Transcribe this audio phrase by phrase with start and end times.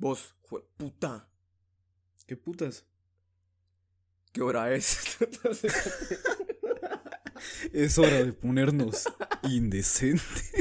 [0.00, 1.28] Vos, jue puta.
[2.26, 2.86] ¿Qué putas?
[4.32, 5.18] ¿Qué hora es?
[7.72, 9.04] Es hora de ponernos
[9.42, 10.52] indecentes.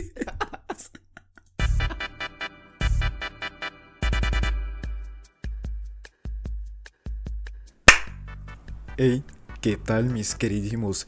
[8.97, 9.23] Hey,
[9.61, 11.07] ¿qué tal mis queridísimos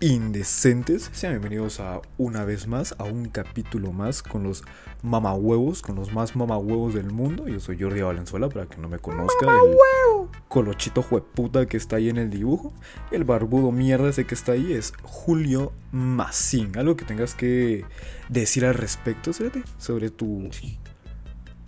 [0.00, 1.10] indecentes?
[1.12, 4.62] Sean bienvenidos a una vez más, a un capítulo más con los
[5.02, 7.48] mamahuevos, con los más mamahuevos del mundo.
[7.48, 12.08] Yo soy Jordi Valenzuela, para que no me conozca, el colochito jueputa que está ahí
[12.08, 12.72] en el dibujo.
[13.10, 16.76] El barbudo mierda ese que está ahí es Julio Massín.
[16.78, 17.84] Algo que tengas que
[18.28, 19.44] decir al respecto, ¿sí?
[19.78, 20.48] sobre tu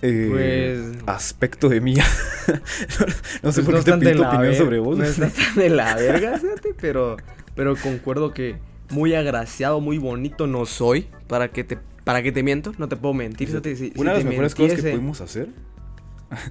[0.03, 2.05] eh, Pues- aspecto de mía.
[3.43, 4.99] no, sé Pues por qué te están de pido opinión sobre vos.
[4.99, 7.17] No está tan de la verga, fíjate, pero,
[7.61, 8.57] pero concuerdo que
[8.89, 11.09] muy agraciado, muy bonito no soy.
[11.27, 12.73] ¿Para que te, para que te miento?
[12.79, 13.51] No te puedo mentir.
[13.51, 15.51] si Una de las mejores cosas que pudimos hacer,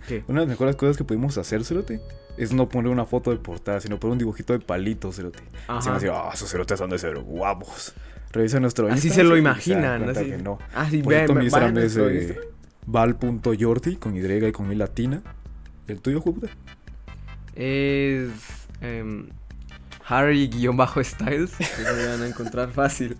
[0.08, 0.24] ¿Qué?
[0.28, 2.00] una de las mejores cosas que pudimos hacer, Cerote,
[2.38, 5.40] es no poner una foto de portada, sino poner un dibujito de palito, Cerote.
[5.68, 7.96] Así decir, ah, esos cerotes de ser guapos.
[8.32, 10.26] Revisa nuestro Así Insta, se lo imaginan, así.
[10.26, 10.60] que no.
[10.76, 12.38] Así, Por cierto, mi Instagram es eh,
[12.86, 13.18] Instagram.
[13.98, 15.24] con Y y con I latina.
[15.88, 16.50] ¿El tuyo, Juputa?
[17.56, 18.30] Es
[18.82, 19.30] em,
[20.10, 21.52] Harry-Styles.
[21.58, 23.18] Que lo van a encontrar fácil.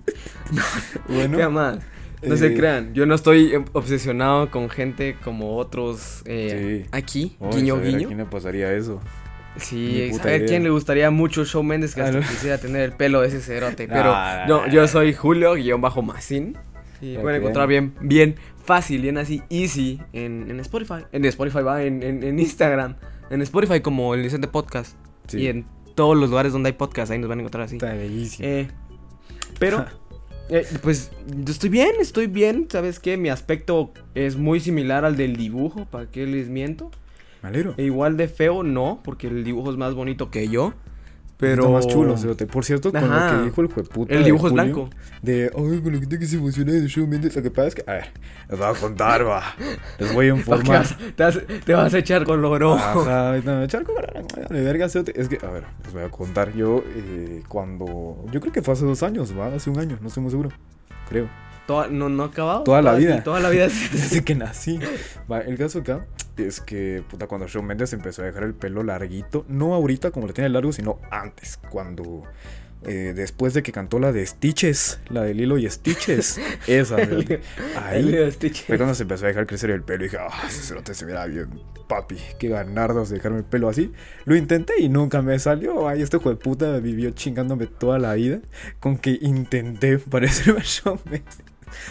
[1.08, 1.80] Bueno, ¿Qué más?
[2.22, 6.90] No eh, se crean, yo no estoy em, obsesionado con gente como otros eh, Sí.
[6.92, 8.08] aquí, oh, guiño saber ¿A guiño.
[8.08, 9.00] quién le pasaría eso?
[9.56, 10.48] Sí, ¿saber idea.
[10.50, 12.28] quién le gustaría mucho Shawn Mendes que Ah, hasta no.
[12.28, 13.88] quisiera tener el pelo de ese cerote?
[13.88, 16.58] Pero Ah, no, yo soy Julio guion bajo Macín.
[17.02, 17.22] Y Ok.
[17.22, 21.06] pueden encontrar bien, bien fácil, bien así, easy en, en Spotify.
[21.14, 22.96] En Spotify va, en, en, en Instagram.
[23.30, 24.98] En Spotify como el Vicente Podcast.
[25.28, 25.38] Sí.
[25.44, 25.66] Y en
[26.00, 27.76] todos los lugares donde hay podcast, ahí nos van a encontrar así.
[27.76, 28.48] Está bellísimo.
[28.48, 28.70] Eh,
[29.60, 29.86] pero,
[30.48, 32.70] eh, pues, yo estoy bien, estoy bien.
[32.72, 33.18] ¿Sabes qué?
[33.18, 36.90] Mi aspecto es muy similar al del dibujo, ¿para qué les miento?
[37.44, 37.74] Me alegro.
[37.76, 40.74] E igual de feo, no, porque el dibujo es más bonito que yo.
[41.40, 41.62] Pero.
[41.64, 42.46] Está más chulo, Cerote.
[42.48, 43.32] Por cierto, con Ajá.
[43.34, 44.14] lo que dijo el jueputa.
[44.14, 44.90] El dibujo es Julio, blanco.
[45.22, 47.34] De, ay, con la gente que se emociona de Shawn Mendes.
[47.36, 48.12] Lo que pasa es que, a ver,
[48.50, 49.44] les voy a contar, va.
[50.00, 50.78] Les voy a ¿Para qué informar.
[50.84, 52.74] vas- te, vas, te vas a echar con loro.
[52.74, 53.94] Ajá, no, charco,
[54.50, 55.20] de verga, cerote.
[55.20, 56.54] Es que, a ver, les voy a contar.
[56.54, 58.26] Yo, eh, cuando.
[58.34, 60.50] Yo creo que fue hace dos años, va, hace un año, no estoy muy seguro.
[61.08, 61.30] Creo.
[61.68, 62.64] Toda- no, no ha acabado.
[62.64, 63.16] Toda la Toda- vida.
[63.18, 63.68] sí, Toda la vida.
[63.94, 64.80] Desde que nací.
[65.32, 66.06] Va, el caso acá
[66.48, 70.28] es que, puta, cuando Shawn Mendes empezó a dejar el pelo larguito, no ahorita como
[70.28, 72.24] lo tiene largo, sino antes, cuando.
[72.84, 77.42] eh, después de que cantó la de Stitches, la de Lilo y Stitches, esa, cerote.
[77.74, 78.66] ahí El de Stitch.
[78.66, 81.06] fue cuando se empezó a dejar crecer el pelo y dije, ah, ese cerote se
[81.06, 81.50] mira bien,
[81.90, 83.92] papi, qué ganardas de dejarme el pelo así.
[84.26, 85.90] Lo intenté y nunca me salió.
[85.90, 88.40] Ay, este hijo de puta vivió chingándome toda la vida
[88.80, 91.38] con que intenté parecerme a Shawn Mendes.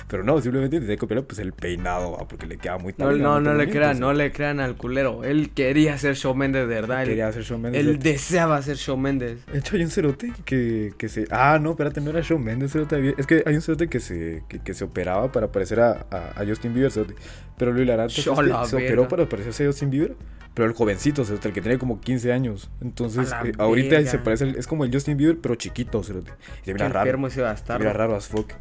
[0.09, 3.23] Pero no, simplemente intenté copiar pues el peinado, va, porque le queda muy No, talega,
[3.25, 5.25] no, muy no le crean, no le crean al culero.
[5.25, 7.03] Él quería ser Shawn Mendes de verdad.
[7.03, 7.81] Él, Quería hacer Shawn Mendes.
[7.87, 9.47] él deseaba ser Shawn Mendes.
[9.47, 11.27] De hecho, hay un cerote que, que se.
[11.31, 13.15] Ah, no, espérate, no era Shawn Mendes, cerote.
[13.19, 16.41] Es que hay un cerote que se, que, que se operaba para parecer a, a,
[16.41, 17.15] a Justin Bieber, cerote.
[17.59, 20.15] Pero que Shola, se operó para parecerse a Justin Bieber.
[20.55, 22.71] Pero el jovencito, el que tiene como 15 años.
[22.81, 24.55] Entonces, eh, ahorita se parece.
[24.59, 26.31] Es como el Justin Bieber, pero chiquito, cerote.
[26.31, 27.01] Y se Qué mira raro.
[27.01, 28.53] enfermo ese Se mira raro as fuck.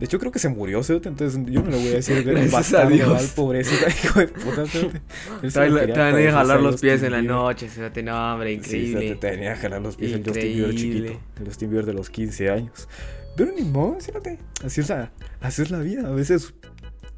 [0.00, 1.08] De hecho, creo que se murió, cerote.
[1.10, 3.32] Entonces, yo no le voy a decir Gracias a Dios.
[3.36, 5.00] pobrecito, hijo de puta, cerote.
[5.42, 8.56] Te van a- a jalar a los pies en la noche, fíjate, no, hombre, Sí,
[8.56, 9.08] increíble.
[9.08, 11.20] se te tenía que jalar los pies el Justin Bieber chiquito.
[11.38, 12.88] El Justin Bieber de los 15 años.
[13.36, 14.38] Pero ni modo, fíjate.
[14.64, 16.08] Así es la, así es la vida.
[16.08, 16.54] A veces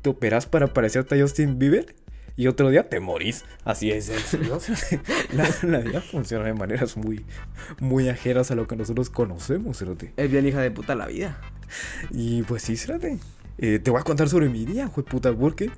[0.02, 1.94] te operas para parecerte a Justin Bieber
[2.36, 3.44] y otro día te morís.
[3.64, 4.10] Así es.
[5.32, 7.24] la, la vida funciona de maneras muy,
[7.80, 10.12] muy ajenas a lo que nosotros conocemos, fíjate.
[10.16, 11.38] Es bien hija de puta la vida.
[12.10, 13.18] Y pues sí, fíjate.
[13.58, 15.70] Eh, te voy a contar sobre mi día, jue puta, porque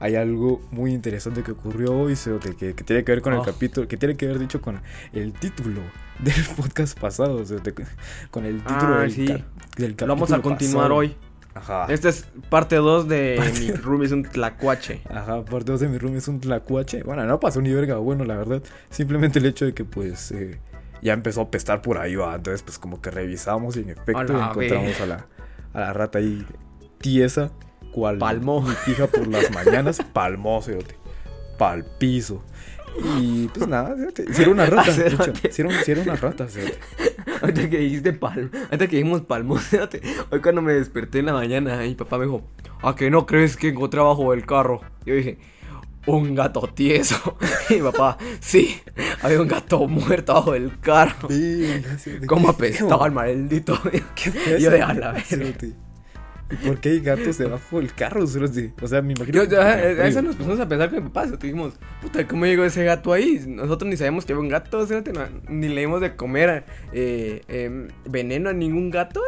[0.00, 3.38] hay algo muy interesante que ocurrió hoy, Cerote, que, que tiene que ver con el
[3.40, 3.44] Oh.
[3.44, 4.80] capítulo, que tiene que ver, dicho, con
[5.12, 5.80] el título
[6.18, 7.72] del podcast pasado, Cerote,
[8.30, 9.26] con el título Ah, del, sí.
[9.26, 9.44] ca-
[9.76, 10.94] del Lo vamos a capítulo continuar pasado.
[10.96, 11.16] hoy.
[11.54, 11.86] Ajá.
[11.88, 15.02] Esta es parte 2 de Mi Room es un tlacuache.
[15.10, 17.02] Ajá, por dos de mi room es un tlacuache.
[17.02, 18.62] Bueno, no pasó ni verga, bueno, la verdad.
[18.90, 20.58] Simplemente el hecho de que, pues, eh,
[21.02, 22.34] ya empezó a pestar por ahí, va.
[22.34, 25.26] Entonces, pues, como que revisamos y en efecto A la encontramos a la,
[25.74, 26.46] a la rata ahí
[26.98, 27.50] tiesa,
[27.92, 28.62] cual Palmó.
[28.62, 30.96] mi hija por las mañanas, palmó, cerote.
[31.58, 32.42] Pal piso.
[33.16, 33.96] Y pues nada,
[34.32, 35.52] si era una rata, de hecho, Cerote.
[35.52, 36.78] si era, si era una rata, cerote.
[37.40, 41.32] Ahorita que dijiste palmo, ahorita que dijimos palmo, fíjate, hoy cuando me desperté en la
[41.32, 42.42] mañana, mi papá me dijo,
[42.82, 44.80] ¿a que no crees que encontré abajo del carro?
[45.04, 45.38] Yo dije,
[46.06, 47.38] un gato tieso.
[47.70, 48.80] Y mi papá, sí,
[49.22, 51.28] había un gato muerto abajo del carro.
[51.28, 52.26] Cerote.
[52.26, 53.78] ¿Cómo apestaba el maldito?
[54.14, 55.54] Qué yo de a la verga.
[56.56, 58.24] ¿Por qué hay gatos debajo del carro?
[58.24, 59.42] O sea, me imagino.
[59.42, 61.26] Yo, que- ya, a eso nos pusimos a pensar con mi papá.
[61.26, 63.42] Dijimos, puta, ¿cómo llegó ese gato ahí?
[63.46, 67.88] Nosotros ni sabíamos que había un gato, no- ni le dimos de comer eh, em,
[68.08, 69.20] veneno a ningún gato.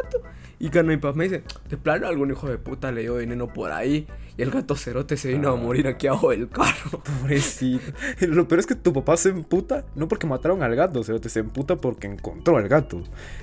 [0.59, 3.47] Y cuando mi papá me dice, de plano algún hijo de puta le dio veneno
[3.51, 4.07] por ahí.
[4.37, 7.01] Y el gato cerote se vino a morir aquí abajo del carro.
[7.21, 7.91] Pobrecito.
[8.27, 11.39] Lo peor es que tu papá se emputa, no porque mataron al gato, cerote, se
[11.39, 13.01] emputa porque encontró al gato.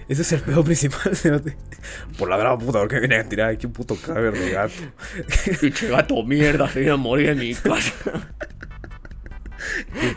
[0.08, 1.56] Ese es el peor principal, cerote.
[2.18, 4.74] Por la gran puta, porque vienen a tirar aquí un puto cadáver de gato.
[5.60, 7.94] Pinche gato mierda, se vino a morir en mi casa.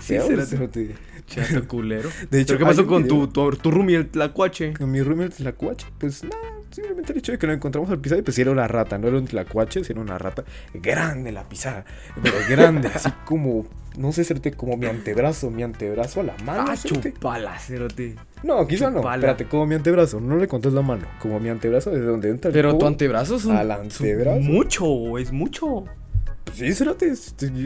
[0.01, 0.95] Sí, cerote.
[1.27, 2.09] Chato culero.
[2.29, 4.73] De hecho, ¿Pero qué pasó con video- tu, tu, tu roomie, el tlacuache?
[4.73, 6.35] Con mi roommate la cuache, pues nada,
[6.75, 9.07] simplemente el hecho de que lo encontramos al pisado, pues sí era una rata, no
[9.07, 10.43] era un tlacuache, sino una rata
[10.73, 11.85] grande la pisada,
[12.21, 13.65] pero grande, así como,
[13.97, 16.65] no sé, cerote, como mi antebrazo, mi antebrazo a la mano.
[16.69, 17.13] Ah, cerote.
[17.13, 18.15] chupala, cerote.
[18.43, 21.89] No, quizá no, espérate, como mi antebrazo, no le contés la mano, como mi antebrazo
[21.91, 24.39] desde donde entra el Pero tu antebrazo es un, Al es antebrazo.
[24.41, 25.85] mucho, es mucho.
[26.53, 27.11] Sí, cerote,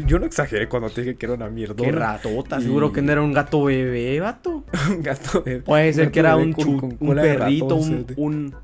[0.07, 1.75] yo no exageré cuando te dije que era una mierda.
[1.75, 4.63] Qué ratota, Y- seguro que no era un gato bebé, vato.
[4.89, 8.55] un gato de- Puede ser que era bebé un, con- un perrito, ratón, un.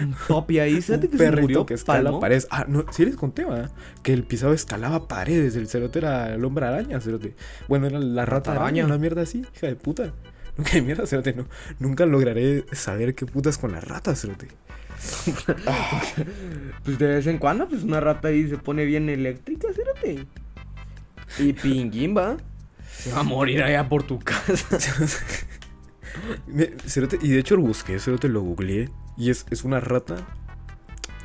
[0.00, 2.46] Un, topi ahí, fíjate que se perrito murió, que escala paredes.
[2.50, 3.70] Ah, no, sí les conté, ¿verdad?
[4.02, 5.56] Que el pisado escalaba paredes.
[5.56, 7.34] El cerote era el hombre araña, cerote.
[7.68, 10.12] Bueno, era la rata Rata araña, una mierda así, hija de puta.
[10.56, 11.34] Nunca hay mierda, cerote.
[11.34, 11.46] No,
[11.78, 14.48] nunca lograré saber qué putas con las ratas, cerote.
[16.84, 20.26] Pues de vez en cuando, pues una rata ahí se pone bien eléctrica, fíjate.
[21.38, 22.36] Y pinguín, va.
[22.90, 24.78] Se va a morir allá por tu casa.
[26.46, 28.88] Me- cerote, y de hecho lo busqué, cerote, lo googleé.
[29.18, 30.16] Y es, es una rata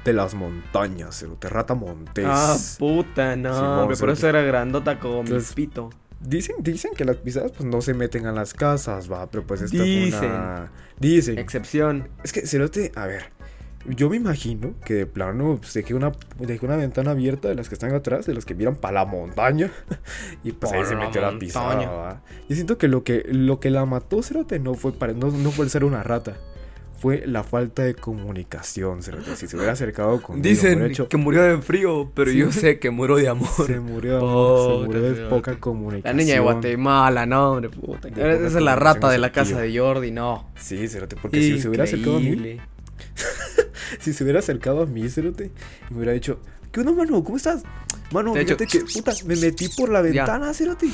[0.03, 1.47] de las montañas, cerote.
[1.47, 2.25] Rata montés.
[2.27, 3.53] Ah, puta, no.
[3.53, 5.89] Simón, hombre, por eso era grandota como mi Entonces, pito.
[6.19, 9.61] Dicen, dicen que las pisadas pues no se meten a las casas, va, pero pues
[9.61, 10.31] esta fue Dicen.
[10.31, 10.71] una...
[10.99, 11.37] Dicen.
[11.37, 12.09] Excepción.
[12.23, 13.31] Es que, Cerote, a ver.
[13.85, 17.67] Yo me imagino que de plano pues, dejé, una, dejé una ventana abierta de las
[17.67, 19.69] que están atrás, de las que miran para la montaña.
[20.43, 21.39] y pues ahí Pa' se la metió la montaña.
[21.39, 21.75] pisada.
[21.91, 22.21] ¿va?
[22.47, 25.51] Yo siento que lo que, lo que la mató, Cerote, no fue, para, no, no
[25.51, 26.37] fue el ser una rata.
[27.03, 29.35] Fue la falta de comunicación, Cerote.
[29.35, 32.37] Si se hubiera acercado conmigo, Dicen hecho, que murió de frío, pero Sí.
[32.37, 33.49] yo sé que murió de amor.
[33.67, 36.15] se murió, de amor, se murió de poca La comunicación.
[36.15, 38.07] niña de Guatemala, no, hombre, puta.
[38.07, 40.49] Esa es la rata de la casa de Jordi, no.
[40.55, 42.57] Sí, Cerote, porque si se hubiera acercado a mí,
[43.99, 45.51] si se hubiera acercado a mí, Cerote,
[45.89, 46.39] me hubiera dicho,
[46.71, 47.21] ¿qué onda, mano?
[47.21, 47.63] ¿Cómo estás?
[48.13, 50.23] Mano, fíjate que, puta, me metí por la Ya.
[50.23, 50.87] ventana, Cerote.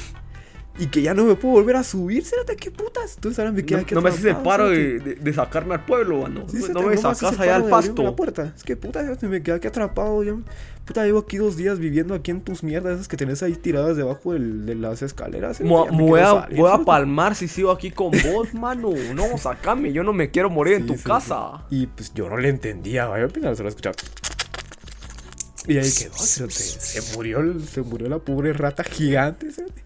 [0.80, 3.16] Y que ya no me puedo volver a subir, Cerote, ¿qué putas?
[3.16, 5.74] Entonces ahora me queda No, aquí no me haces el paro de, de- de sacarme
[5.76, 6.46] al pueblo, mano.
[6.50, 8.02] Sí, no no me sacas allá al pasto.
[8.02, 8.54] la puerta.
[8.56, 10.24] Es que, puta, me quedé aquí atrapado.
[10.24, 10.38] Ya,
[10.86, 13.98] puta, llevo aquí dos días viviendo aquí en tus mierdas, esas que tenés ahí tiradas
[13.98, 15.60] debajo del- de las escaleras.
[15.60, 16.86] Mo- me voy a, salir, voy a Cerote.
[16.86, 18.92] palmar si sigo aquí con vos, mano.
[19.14, 21.66] No, sacame, yo no me quiero morir en tu casa.
[21.70, 23.96] Y pues yo no le entendía, vaya, al final solo escuchaba.
[25.68, 26.14] Y ahí quedó.
[26.18, 29.84] Se murió, se murió la pobre rata gigante, cerote.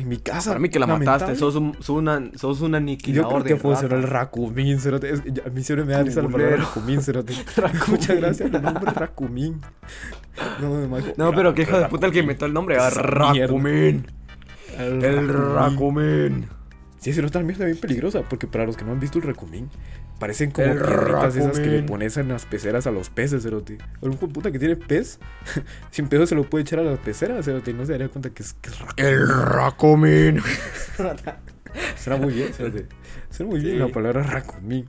[0.00, 0.50] En mi casa.
[0.50, 1.36] Para mí que la mataste, lamentable.
[1.36, 3.94] sos un, sos una, sos un Yo aniquilador creo que de fue rata.
[3.94, 5.10] el racumín, cerote.
[5.10, 7.34] Es- a mí siempre me da risa la palabra racumín, cerote.
[7.88, 9.60] Muchas gracias, el nombre racumín.
[10.60, 12.76] No, me imagino- No, pero qué hijo de puta el que inventó el nombre.
[12.78, 14.06] ah, Esa Racumín.
[14.78, 15.28] El, El.
[15.28, 16.46] Racumín.
[16.98, 19.70] Sí, es una mierda bien peligrosa, porque para los que no han visto el racumín,
[20.20, 23.78] parecen como piedritas esas que le pones en las peceras a los peces, cerote.
[24.00, 25.18] Un puta que tiene pez,
[25.90, 28.44] sin pedo se lo puede echar a las peceras, cerote, no se daría cuenta que
[28.44, 28.76] es, que es.
[28.96, 30.40] El Racumín.
[31.96, 32.86] Suena muy bien, cerote.
[33.30, 33.78] Suena muy bien Sí.
[33.78, 34.88] la palabra racumín.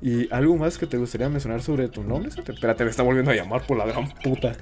[0.00, 2.52] ¿Y algo más que te gustaría mencionar sobre tu nombre, cerote?
[2.52, 4.52] Espérate, me está volviendo a llamar por la gran puta.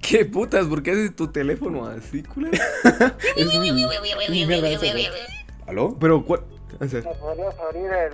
[0.00, 0.66] ¿Qué putas?
[0.66, 2.58] ¿Por qué haces tu teléfono así, culero?
[3.36, 5.10] Es mi, mi mierda esa, cerote.
[5.66, 5.96] ¿Aló?
[6.00, 6.40] Pero, ¿cuál?
[6.80, 8.12] O sea, ¿Me podrías abrir el,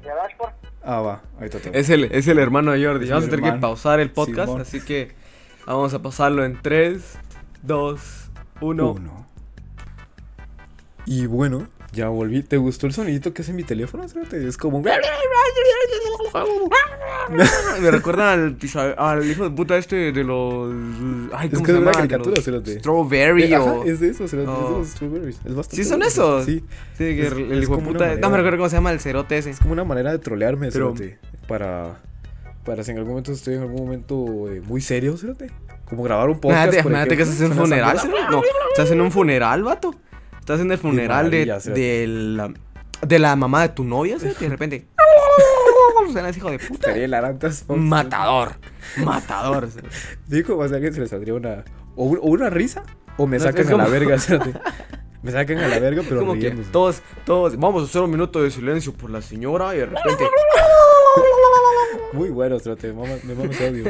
[0.00, 0.54] dashboard?
[0.82, 1.70] Ah, va, ahí está.
[1.70, 3.04] Es el, es el hermano de Jordi.
[3.04, 3.60] Es Vamos a tener que hermano.
[3.60, 4.60] pausar el podcast, Simón.
[4.62, 5.14] así que
[5.66, 7.18] vamos a pasarlo en 3,
[7.62, 8.30] 2,
[8.60, 8.90] 1.
[8.92, 9.26] Uno.
[11.06, 12.42] Y bueno, ya volví.
[12.42, 14.04] ¿Te gustó el sonidito que hace mi teléfono?
[14.04, 14.82] Es como...
[17.80, 18.56] Me recuerdan
[18.98, 20.72] al, hijo de puta este de los.
[21.32, 21.90] Ay, Es ¿cómo que se es una llama?
[21.90, 22.78] De caricatura, los cerote.
[22.78, 23.84] Strawberry Ajá, o.
[23.84, 25.36] es de eso, cerote, es de los strawberries.
[25.44, 26.44] Es bastante ¿Sí son esos?
[26.44, 26.60] Sí,
[26.98, 28.14] Sí, que es- el hijo de una puta.
[28.16, 29.50] No me recuerdo cómo se llama el cerote ese.
[29.50, 31.18] es como una manera de trolearme, Pero- cerote.
[31.46, 32.00] Para...
[32.64, 35.50] Para si en algún momento estoy en algún momento eh, muy serio, cerote.
[35.84, 37.98] Como grabar un podcast, Imagínate, que estás en un funeral.
[38.30, 39.94] No, estás en un funeral, vato.
[40.42, 42.52] Estás en el funeral de, de la.
[43.06, 44.86] De la mamá de tu novia, cerote, y de repente.
[46.12, 46.88] Suena ese hijo de puta.
[46.88, 47.78] Sería el Arantas Fox.
[47.78, 48.54] Matador.
[49.04, 49.68] Matador.
[49.70, 49.94] cerote.
[50.26, 51.64] Dijo, o sea, que se les saldría una...
[51.94, 52.82] O, un- o una risa,
[53.18, 54.52] o me No, sacan a la verga, cerote.
[55.22, 58.42] Me sacan a la verga, pero como que todos, todos, vamos a hacer un minuto
[58.42, 60.24] de silencio por la señora y de repente.
[62.14, 62.92] Muy bueno, cerote.
[62.92, 63.84] Me ese audio.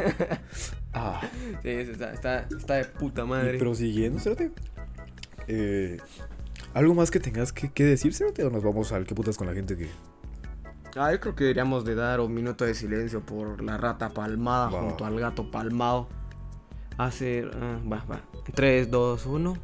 [0.93, 1.19] Ah,
[1.63, 3.57] Sí, está, está, está de puta y madre.
[3.57, 4.51] prosiguiendo, cerote.
[5.47, 5.97] Eh,
[6.73, 8.43] ¿Algo más que tengas que, que decir, cerote?
[8.43, 9.89] ¿O nos vamos al qué putas con la gente que.
[10.95, 14.69] Ah, yo creo que deberíamos de dar un minuto de silencio por la rata palmada
[14.69, 16.07] junto al gato palmado.
[16.97, 17.45] Hace...
[17.53, 18.21] ah, va, va.
[18.53, 19.57] 3, 2, 1.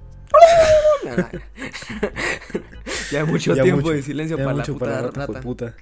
[3.11, 5.25] ya mucho Ya tiempo mucho- de silencio para la mucho puta para la rata.
[5.27, 5.75] rata, puta.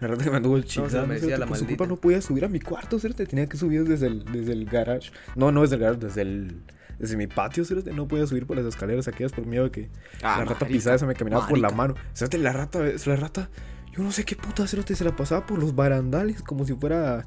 [0.00, 2.48] La rata me anduvo el se merecía la por su culpa no podía subir a
[2.48, 3.24] mi cuarto, cerote.
[3.26, 5.12] Tenía que subir desde el, desde el garage.
[5.36, 6.62] No, no desde el garage, desde el.
[6.98, 7.92] Desde mi patio, cerote.
[7.92, 9.90] No podía subir por las escaleras aquellas por miedo de que
[10.22, 11.94] Ah, la rata pisada se me caminaba por la mano.
[12.14, 13.50] Cerote, la rata, la rata.
[13.92, 17.26] Yo no sé qué puta cerote se la pasaba por los barandales como si fuera.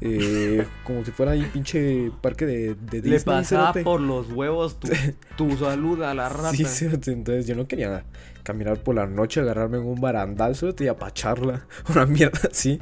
[0.00, 3.20] Eh, como si fuera ahí pinche parque de, de Le Disney.
[3.24, 3.82] pasaba cerote.
[3.84, 4.88] por los huevos tu,
[5.36, 6.52] tu salud a la rata.
[6.52, 8.04] Sí, cerote, entonces yo no quería
[8.42, 11.66] caminar por la noche, agarrarme en un barandal, cerote, y apacharla.
[11.88, 12.78] Una mierda así.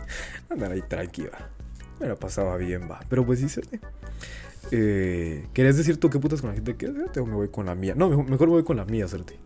[0.51, 1.51] Andar ahí tranquila.
[2.01, 3.01] Me la pasaba bien, va.
[3.09, 3.79] Pero pues sí, cerote.
[4.71, 7.67] Eh, ¿Querías decir tú qué putas con la gente que cerote, o me voy con
[7.67, 7.95] la mía?
[7.97, 9.39] No, mejor, mejor me voy con la mía, cerote.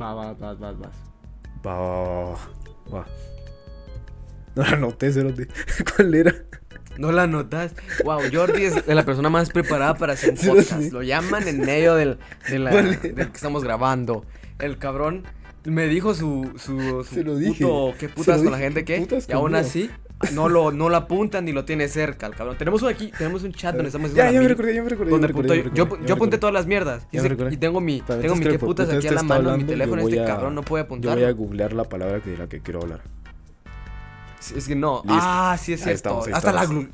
[0.00, 0.90] Va, va, va, va, va.
[1.66, 2.38] Va, va, va,
[2.98, 3.06] va.
[4.56, 5.48] No la noté, cerote.
[5.96, 6.34] ¿Cuál era?
[6.98, 7.74] No la notas.
[8.04, 10.80] Wow, Jordi es la persona más preparada para hacer Sí, podcast.
[10.80, 10.90] sí.
[10.90, 14.24] Lo llaman en medio del, de la- ¿Cuál del que estamos grabando.
[14.60, 15.24] El cabrón
[15.64, 17.64] me dijo su, su, su Se lo dije.
[17.64, 19.90] puto, qué Se putas lo con la dije, gente ¿qué Y aún así,
[20.32, 22.56] no lo, no lo apuntan ni lo tiene cerca, el cabrón.
[22.56, 24.88] Tenemos un aquí, tenemos un chat donde estamos Ya, haciendo ya me recordé, ya me
[24.88, 25.10] recordé.
[25.10, 27.06] donde apunto- yo, yo me apunté todas las mierdas.
[27.12, 29.56] Y, ese- y tengo mi, tengo mi qué putas aquí a la mano.
[29.56, 31.14] Mi teléfono yo este cabrón no puede Yo apuntar.
[31.16, 33.00] voy a googlear la palabra de la que quiero hablar.
[34.52, 34.96] Es que no.
[35.04, 35.18] Listo.
[35.20, 36.20] Ah, sí es Ahí cierto.
[36.22, 36.52] estamos, Hasta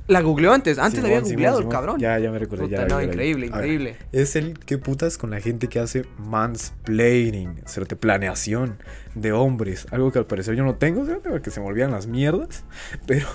[0.09, 0.79] la, googleó antes.
[0.79, 2.01] Antes la había Simón, Simón, googleado el cabrón.
[2.01, 2.65] Ya, ya me recordé.
[2.65, 3.97] Puta, ya, no, increíble, ver, increíble.
[4.13, 7.63] Es el que putas con la gente que hace mansplaining,
[7.99, 8.79] planeación
[9.15, 9.87] de hombres.
[9.91, 11.31] Algo que al parecer yo no tengo, ¿cierto?
[11.31, 12.65] porque se me olvidan las mierdas.
[13.07, 13.27] Pero,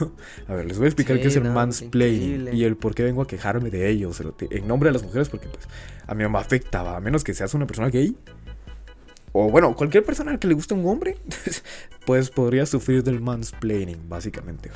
[0.48, 2.52] a ver, les voy a explicar Sí, qué es el no, mansplaining increíble.
[2.56, 5.30] y el por qué vengo a quejarme de ello, cerote, en nombre de las mujeres,
[5.30, 5.68] porque pues
[6.08, 6.98] a mí no me afecta, ¿va?
[6.98, 8.16] a menos que seas una persona gay.
[9.38, 11.18] O bueno, cualquier persona que le guste un hombre,
[12.06, 14.72] pues podría sufrir del mansplaining, básicamente.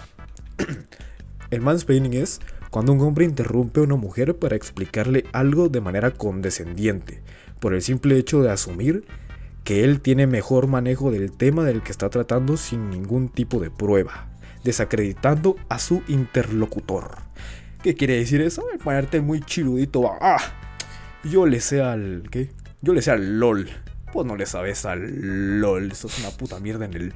[1.49, 6.11] El mansplaining es cuando un hombre interrumpe a una mujer para explicarle algo de manera
[6.11, 7.23] condescendiente,
[7.61, 9.05] por el simple hecho de asumir
[9.63, 13.71] que él tiene mejor manejo del tema del que está tratando sin ningún tipo de
[13.71, 14.27] prueba,
[14.65, 17.19] desacreditando a su interlocutor.
[17.81, 18.65] ¿Qué quiere decir eso?
[18.73, 20.41] El ponerte muy chiludito, va, ah,
[21.23, 22.23] yo le sé al...
[22.29, 22.49] ¿qué?
[22.81, 23.69] Yo le sé al LOL.
[24.11, 27.13] Pues no le sabes al LOL, eso es una puta mierda en el...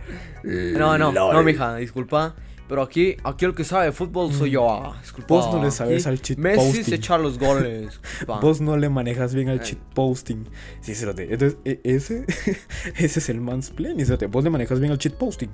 [0.77, 1.33] No, no, LOL.
[1.33, 2.35] no, mija, disculpa.
[2.69, 4.71] Pero aquí, aquí el que sabe de fútbol soy yo.
[4.71, 5.27] ah, Disculpa.
[5.33, 6.83] Vos no le sabes al cheat Messi posting.
[6.85, 8.00] se echa los goles.
[8.41, 10.45] Vos no le manejas bien al cheat posting.
[10.81, 12.25] Sí, se lo te- Entonces, e- ese,
[12.95, 14.05] ese es el mansplaining.
[14.05, 14.27] cerote.
[14.27, 15.50] Vos le manejas bien al cheat posting.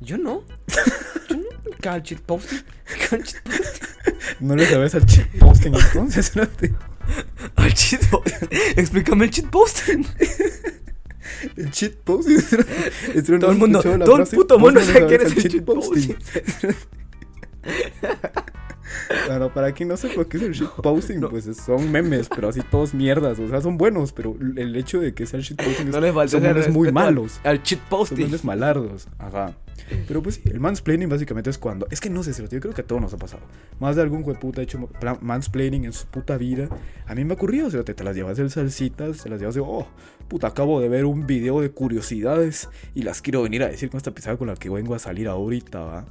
[0.00, 0.42] Yo no.
[1.30, 1.42] Yo no.
[1.80, 2.58] cago el cheat posting.
[3.08, 3.36] Cheat.
[4.40, 6.30] No le sabes al cheat posting entonces.
[6.32, 6.74] cerote.
[7.56, 8.48] Al cheat posting.
[8.76, 10.06] Explícame el cheat posting.
[11.56, 12.38] El cheat posting.
[13.14, 15.50] Este Todo el mundo, todo el puto "Vos mundo sabe quién sabes es al el
[15.50, 16.16] cheat posting.
[19.26, 21.28] Bueno, para quien no sepa qué es el shitposting, No.
[21.30, 23.38] pues son memes, pero así todos mierdas.
[23.38, 26.42] O sea, son buenos, pero el hecho de que sea el shitposting No es, son
[26.42, 27.40] memes muy malos.
[27.44, 29.08] Al cheat Son memes malardos.
[29.18, 29.54] Ajá.
[30.08, 31.86] Pero pues sí, el mansplaining básicamente es cuando.
[31.90, 33.42] Es que no sé, si yo creo que a todos nos ha pasado.
[33.78, 36.68] Más de algún hueputa ha hecho pla- mansplaining en su puta vida.
[37.06, 39.38] A mí me ha ocurrido, o sea, te, te las llevas de salsitas, te las
[39.38, 39.60] llevas de.
[39.60, 39.86] Oh,
[40.28, 43.98] puta, acabo de ver un video de curiosidades y las quiero venir a decir con
[43.98, 46.04] esta pisada con la que vengo a salir ahorita, ¿va?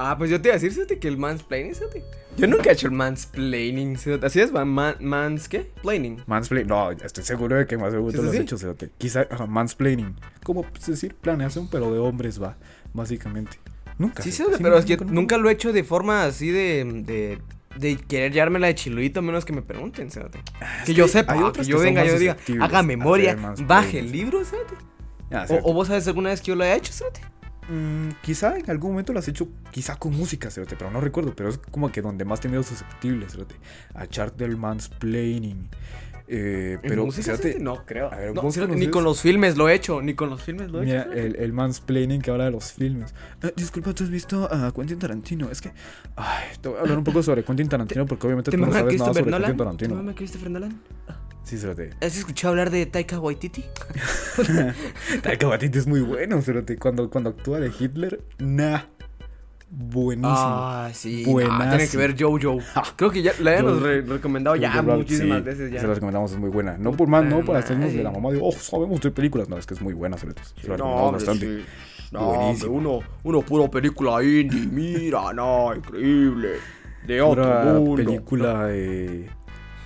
[0.00, 2.04] Ah, pues yo te iba a decir, fíjate que el mansplaining, fíjate.
[2.36, 4.26] Yo nunca he hecho el mansplaining, fíjate.
[4.26, 5.70] Así es, man, man- mans, ¿qué?
[5.82, 6.22] Plaining.
[6.26, 8.42] Mansplaining, no, estoy seguro de que más seguro ¿Sí, te lo has sí?
[8.42, 8.90] hecho, cerote.
[8.96, 10.14] Quizá, ajá, mansplaining.
[10.44, 12.56] ¿Cómo pues, decir planeación, pero de hombres, va,
[12.94, 13.58] básicamente.
[13.98, 14.22] Nunca.
[14.22, 16.84] Sí, sí, pero es que nunca, nunca lo he hecho de forma así de.
[17.04, 17.38] de
[17.76, 20.40] de querer llevármela de chiludito a menos que me pregunten, fíjate.
[20.84, 23.36] que yo sepa, hay que yo que son venga, yo diga, haga memoria,
[23.66, 24.74] baje el libro, fíjate.
[25.30, 27.20] Ah, O, vos sabes alguna vez que yo lo he hecho, fíjate.
[27.68, 31.34] Mm, quizá en algún momento lo has hecho, quizá con música, cerote, pero no recuerdo.
[31.36, 33.56] Pero es como que donde más te miedo susceptible, cerote.
[33.94, 35.68] A echarte el mansplaining.
[36.30, 37.58] Eh, ¿En pero, cerote, fíjate?
[37.60, 38.12] no creo.
[38.12, 40.42] a ver, No, ¿vos fíjate, ni con los filmes lo he hecho, ni con los
[40.42, 41.12] filmes lo he Mira, hecho.
[41.12, 43.14] el, el mansplaining que habla de los filmes.
[43.42, 45.50] Eh, disculpa, ¿tú has visto a Quentin Tarantino?
[45.50, 45.72] Es que.
[46.16, 48.72] Ay, te voy a hablar un poco sobre Quentin Tarantino porque obviamente ¿Te tú no
[48.72, 49.40] sabes nada sobre Nolan?
[49.42, 49.94] Quentin ¿Te Tarantino.
[49.94, 50.80] mama Christopher Nolan?
[51.48, 51.90] Sí, cerote.
[52.02, 53.64] ¿Has escuchado hablar de Taika Waititi?
[55.22, 56.76] Taika Waititi es muy bueno, cerote.
[56.76, 58.80] Cuando, cuando actúa de Hitler, nah.
[59.70, 60.28] Buenísimo.
[60.34, 61.24] Ah, sí.
[61.26, 61.58] Buenazo.
[61.64, 62.58] no, tiene que ver Jojo.
[62.96, 65.80] Creo que ya la habíamos re- recomendado ya Rabbit, muchísimas sí, veces ya.
[65.80, 66.76] Se la recomendamos, es muy buena.
[66.78, 69.48] No por más, no para hacernos de la mamá de, oh, sabemos de películas.
[69.48, 70.42] No, es que es muy buena, cerote.
[70.44, 71.46] Se la No, recomendamos hombre, bastante.
[71.62, 72.08] sí.
[72.12, 72.72] No, Buenísimo.
[72.72, 76.52] uno, uno puro película indie, mira, no, increíble.
[77.06, 77.96] De otro Pura mundo.
[77.96, 79.30] película de.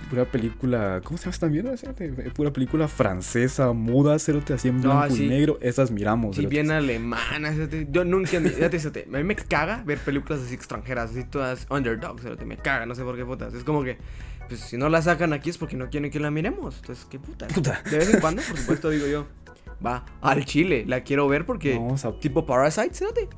[0.09, 1.01] Pura película.
[1.03, 1.77] ¿Cómo se llama esta mierda?
[1.77, 2.09] Cerote?
[2.35, 5.25] Pura película francesa, muda, cerote, así en blanco sí.
[5.25, 5.57] y negro.
[5.61, 6.35] Esas miramos.
[6.35, 6.53] Sí, cerote.
[6.55, 7.51] bien alemana.
[7.89, 12.21] Yo nunca, fíjate, fíjate, a mí me caga ver películas así extranjeras, así todas underdogs,
[12.21, 13.53] fíjate, me caga, no sé por qué putas.
[13.53, 13.97] Es como que,
[14.47, 16.77] pues si no la sacan aquí es porque no quieren que la miremos.
[16.81, 17.47] Entonces, qué puta.
[17.47, 17.81] Puta.
[17.89, 19.25] De vez en cuando, por supuesto, digo yo,
[19.85, 23.29] va al chile, la quiero ver porque, Vamos a- tipo Parasite, fíjate,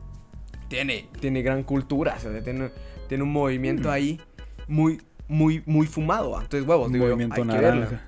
[0.68, 2.70] tiene, tiene gran cultura, tiene,
[3.08, 4.20] tiene un movimiento ahí
[4.68, 6.38] muy, muy, muy fumado.
[6.38, 6.42] ah.
[6.44, 7.86] Entonces, huevos, digo movimiento hay que verla.
[7.86, 8.02] naranja.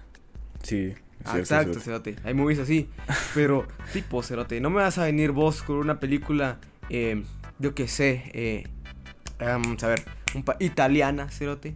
[0.64, 0.94] Sí.
[1.26, 2.14] Ah, exacto, cerote.
[2.14, 2.28] Cerote.
[2.28, 2.90] Hay movies así.
[3.34, 6.60] Pero, tipo, Cerote, no me vas a venir vos con una película,
[6.90, 7.24] eh,
[7.60, 8.64] yo qué sé, eh,
[9.40, 10.04] vamos a ver,
[10.36, 11.76] un pa- italiana, Cerote.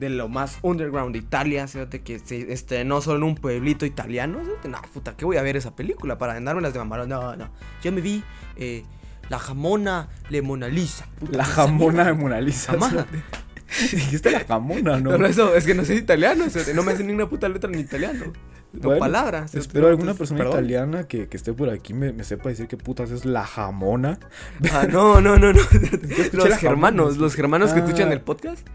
[0.00, 4.38] De lo más underground de Italia, Cerote, que se estrenó solo en un pueblito italiano.
[4.42, 4.68] Cerote.
[4.68, 7.04] No, puta, ¿qué voy a ver esa película para vendarme las de mamá?
[7.04, 7.50] No, no.
[7.84, 8.24] Yo me vi
[8.56, 8.82] eh,
[9.28, 11.06] La jamona le Mona Lisa.
[11.18, 12.12] Puta, La jamona de.
[12.14, 12.72] Mona Lisa.
[12.72, 12.94] Jamás.
[13.92, 15.16] Dijiste la jamona, ¿no?
[15.16, 17.78] No, eso, es que no sé italiano, no me sé ni una puta letra en
[17.78, 18.24] italiano.
[18.72, 19.54] No Bueno, palabras.
[19.54, 20.54] Espero alguna persona perdón.
[20.54, 24.18] italiana que, que esté por aquí me, me sepa decir qué putas es la jamona.
[24.72, 25.60] Ah, no, no, no, no.
[26.32, 27.84] Los germanos, los germanos que Ah.
[27.84, 28.66] escuchan el podcast.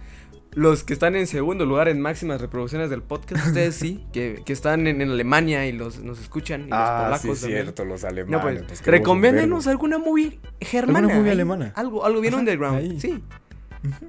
[0.51, 4.53] Los que están en segundo lugar en máximas reproducciones del podcast, ustedes sí, que, que
[4.53, 6.61] están en, en Alemania y los, nos escuchan.
[6.61, 7.61] Y los Ah, sí, polacos también.
[7.63, 8.61] cierto, los alemanes.
[8.61, 10.99] No, pues, recomiéndenos un alguna movie germana.
[10.99, 11.71] ¿Alguna movie ahí, alemana?
[11.75, 12.99] Algo, algo bien Ajá, underground, ahí.
[12.99, 13.21] sí.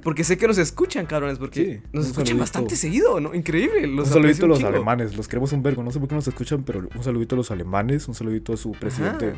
[0.02, 2.38] Porque sé que nos escuchan, cabrones, porque Sí, nos escuchan saludito.
[2.42, 3.34] bastante seguido, ¿no?
[3.34, 3.86] Increíble.
[3.86, 5.82] Los Un saludito a los alemanes, los queremos un vergo.
[5.82, 8.56] No sé por qué nos escuchan, pero un saludito a los alemanes, un saludito a
[8.56, 9.34] su presidente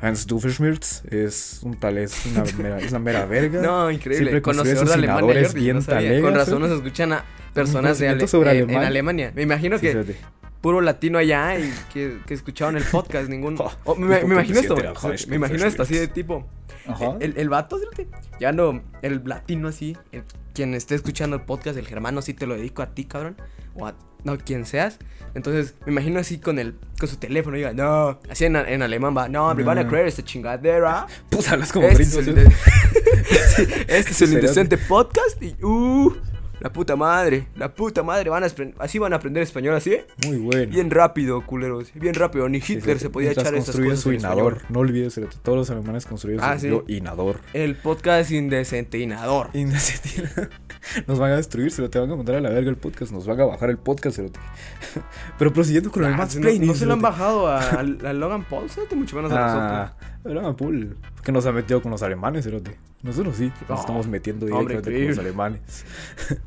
[0.00, 1.04] Hans Doofenshmirtz.
[1.06, 3.62] Es un tal, es una mera, es una mera verga.
[3.62, 4.26] No, increíble.
[4.30, 8.66] Siempre Conocedor de Alemania, bien no Con razón nos escuchan a personas de Ale- eh,
[8.68, 8.76] en.
[8.76, 9.32] Alemania.
[9.34, 10.14] Me imagino Sí, que.
[10.62, 13.56] Puro latino allá y que, que escuchaban el podcast, ningún...
[13.60, 14.76] Oh, Oh, me, imagino esto,
[15.28, 16.46] me imagino esto así de tipo...
[16.86, 17.16] Ajá.
[17.20, 18.08] El, el vato, fíjate,
[18.40, 22.46] ya no, el latino así, el- quien esté escuchando el podcast, el germano, sí te
[22.46, 23.36] lo dedico a ti, cabrón,
[23.74, 24.98] o a, no, quien seas.
[25.34, 29.16] Entonces, me imagino así con el, con su teléfono, diga, no, así en, en alemán
[29.16, 31.06] va, no, me van a creer esta chingadera.
[31.30, 32.32] Puta, hablas como Este es, el ¿sí?
[33.56, 36.12] Sí, este es el indecente podcast y, uh,
[36.62, 38.48] la puta madre, la puta madre, van a,
[38.78, 40.06] así van a aprender español, así, ¿eh?
[40.26, 40.72] Muy bueno.
[40.72, 44.20] Bien rápido, culeros, bien rápido, ni Hitler se podía echar esas cosas su en español.
[44.36, 44.62] inador.
[44.68, 46.94] No olvides, todos los alemanes construyen Ah, su sí.
[46.94, 47.40] inador.
[47.52, 49.50] El podcast indecente inador.
[51.06, 53.12] Nos van a destruir, se lo te van a mandar a la verga el podcast.
[53.12, 54.40] Nos van a bajar el podcast, cerote.
[55.38, 56.62] Pero prosiguiendo con el Ah, mansplaining.
[56.66, 58.92] no, no se lo han bajado a, a- a Logan Paul, ¿sabes?
[58.94, 60.96] mucho menos a Ah, Logan Paul.
[61.22, 62.78] Que nos ha metido con los alemanes, cerote.
[63.02, 63.52] Nosotros sí.
[63.62, 65.60] Nos No, estamos metiendo hombre, directamente con los alemanes.
[66.16, 66.38] nosotros.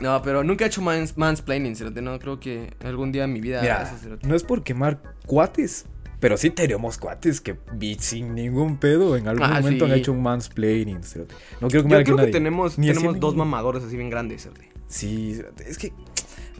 [0.00, 2.00] No, pero nunca he hecho mans mansplaining, cerote.
[2.00, 5.84] No creo que algún día en mi vida Mira, eso, no es por quemar cuates.
[6.20, 9.98] Pero sí tenemos cuates que vi sin ningún pedo en algún Ah, momento han sí.
[10.00, 11.34] hecho un mansplaining, cerote.
[11.60, 12.32] No quiero Yo quemar aquí creo que nadie.
[12.32, 14.48] tenemos, Ni así tenemos ni- dos mamadores así bien grandes.
[14.88, 15.92] Sí, es que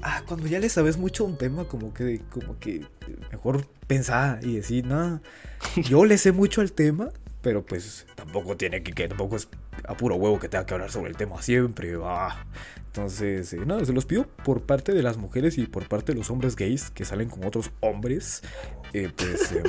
[0.02, 2.86] ah, cuando ya le sabes mucho a un tema, como que, como que
[3.30, 5.20] mejor pensar y decir, no,
[5.76, 7.10] yo le sé mucho al tema,
[7.42, 9.48] pero pues tampoco tiene que, que tampoco es
[9.86, 11.96] a puro huevo que tenga que hablar sobre el tema siempre.
[12.86, 16.18] Entonces, eh, nada, se los pido por parte de las mujeres y por parte de
[16.18, 18.42] los hombres gays que salen con otros hombres,
[18.92, 19.52] eh, pues...
[19.52, 19.62] em,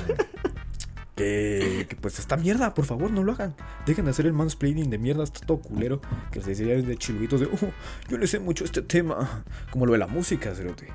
[1.16, 3.54] que, que, pues esta mierda, por favor, no lo hagan.
[3.86, 6.02] Dejen de hacer el mansplaining de mierda, está todo culero.
[6.32, 7.72] Que les decía de chiluitos de, oh,
[8.10, 9.44] yo le sé mucho este tema.
[9.72, 10.88] Como lo de la música, cerote.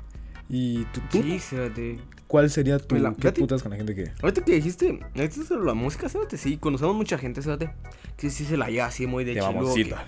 [0.49, 1.99] Y tú, tú, Sí, cerote.
[2.27, 4.11] ¿cuál sería tu la- qué putas con la gente que?
[4.21, 7.69] Ahorita que dijiste, ahorita sobre la música, cerote, sí, conocemos mucha gente, cerote.
[8.17, 10.03] Que sí se la lleva así muy de mamoncita.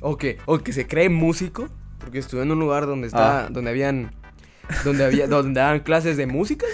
[0.00, 1.68] O que, o que se cree músico,
[1.98, 3.48] porque estuve en un lugar donde está, Ah.
[3.50, 4.12] donde habían,
[4.84, 6.66] donde había, donde daban clases de música,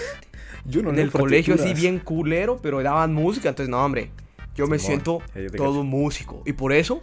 [0.65, 4.11] Yo no en leo el colegio así bien culero, pero daban música, entonces no, hombre,
[4.55, 6.99] yo me Simón, siento te todo músico, y por eso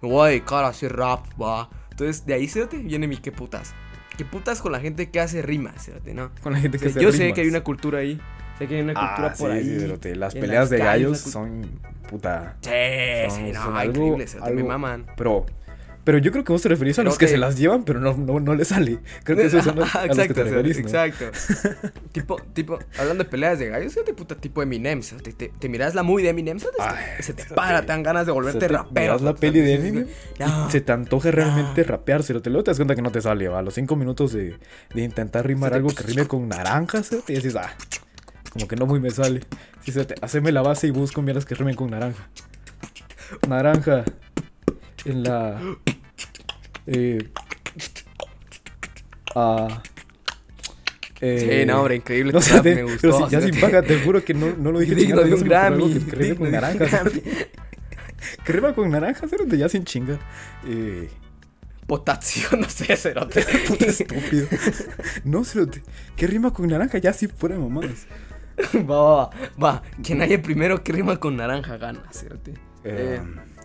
[0.00, 3.30] me voy a dedicar a hacer rap, va, entonces de ahí, cerote, viene mi qué
[3.32, 3.74] putas,
[4.16, 6.30] qué putas con la gente que hace rimas, cerote, ¿no?
[6.42, 7.34] Con la gente O que sea, se yo sé rimas.
[7.34, 8.20] que hay una cultura ahí,
[8.58, 9.64] sé que hay una cultura Ah, por sí, ahí.
[9.64, 10.16] sí, cerote.
[10.16, 12.56] Las peleas de calles, gallos son puta.
[12.60, 12.70] Sí,
[13.28, 15.06] son- sí, no, son algo- increíble, cerote, me algo- maman.
[15.16, 15.46] Pero,
[16.04, 18.16] pero yo creo que vos te referís a los que se las llevan, pero no,
[18.16, 18.98] no, no les sale.
[19.24, 20.84] Creo que esos son los, a los que te referís, ¿no?
[20.88, 21.26] Exacto.
[22.12, 25.94] tipo, tipo, hablando de peleas de gallos, cerote, puta, tipo Eminem, cerote, te, te miras
[25.94, 29.00] la movie de Eminem, Ay, se te para, te dan ganas de volverte te rapero.
[29.00, 30.06] miras la peli de Eminem
[30.40, 33.20] y se te antoja realmente rapear, pero te luego te das cuenta que no te
[33.20, 33.60] sale, va.
[33.60, 34.56] A los cinco minutos de,
[34.94, 37.72] de intentar rimar te- algo que rime con naranja, cerote, y dices, ah,
[38.52, 39.40] como que no muy me sale.
[40.20, 42.28] Haceme la base y busco mierdas que rimen con naranja.
[43.48, 44.04] Naranja
[45.04, 45.60] en la...
[46.86, 47.30] Eh,
[49.34, 49.82] ah,
[51.20, 52.32] Eh, Sí, no, hombre, increíble.
[52.32, 52.98] No, rap, te- me gustó.
[53.02, 55.40] pero si- ya sin paga, te juro que no, no lo dije Digno de un
[55.44, 55.94] Grammy.
[56.00, 57.02] Que, digno con naranja.
[58.44, 60.18] Rima con naranja, cerote, ya sin chinga.
[60.66, 61.08] Eh,
[61.86, 63.44] Potasio, no sé, cerote.
[63.68, 64.46] puta estúpido.
[65.24, 65.82] No, cerote.
[66.16, 66.98] ¿Qué rima con naranja?
[66.98, 68.06] Ya sí fuera mamadas.
[68.74, 69.30] va, va, va,
[69.62, 69.82] va.
[70.02, 72.52] Quien haya primero que rima con naranja gana, cerote.
[72.84, 73.22] Eh, Eh,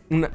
[0.09, 0.29] una...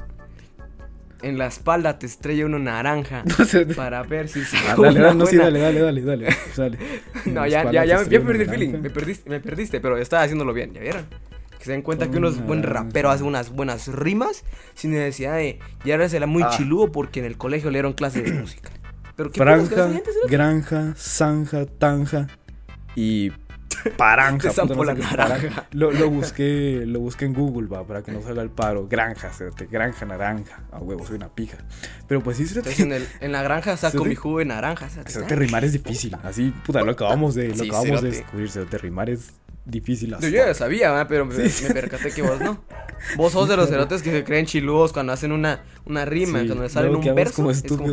[1.23, 3.65] En la espalda te estrella uno naranja No sé.
[3.65, 6.77] para ver si Ah, saco dale, dale, no, sí, dale, dale, dale, dale, dale.
[7.25, 8.69] No, ya, ya, ya, me- perdí el feeling.
[8.81, 11.05] Me perdiste, me perdiste, pero estaba haciéndolo bien, ¿ya vieron?
[11.57, 14.91] Que se den cuenta que uno es buen Una rapero, hace unas buenas rimas sin
[14.91, 16.49] necesidad de llevársela muy Ah.
[16.51, 18.69] chiludo porque en el colegio le dieron clases de música.
[19.15, 19.89] Pero ¿qué Franja,
[20.27, 22.27] granja, zanja, tanja
[22.95, 23.31] y
[23.97, 24.49] paranja.
[24.49, 24.93] Te puta, no sé la
[25.27, 25.67] naranja.
[25.71, 28.87] Lo, lo busqué, lo busqué en Google, va, para que no salga el paro.
[28.87, 30.61] Granja, cerote, granja, naranja.
[30.71, 31.57] A huevo, soy una pija.
[32.07, 34.89] Pero pues sí, Entonces cerote, en, el- en la granja saco mi jugo de naranja.
[34.89, 36.15] cerote, rimar es difícil.
[36.23, 39.33] Así, puta, lo acabamos de, lo Sí, acabamos de descubrir, cerote, rimar es
[39.65, 40.15] difícil.
[40.19, 40.55] Yo ya fuck.
[40.55, 41.07] sabía, ¿verdad?
[41.07, 42.63] pero me, Sí, me percaté que vos no.
[43.17, 46.47] Vos sos de los cerotes que se creen chiludos cuando hacen una, una rima, Sí,
[46.47, 47.35] cuando le salen un verso.
[47.35, 47.87] como es como.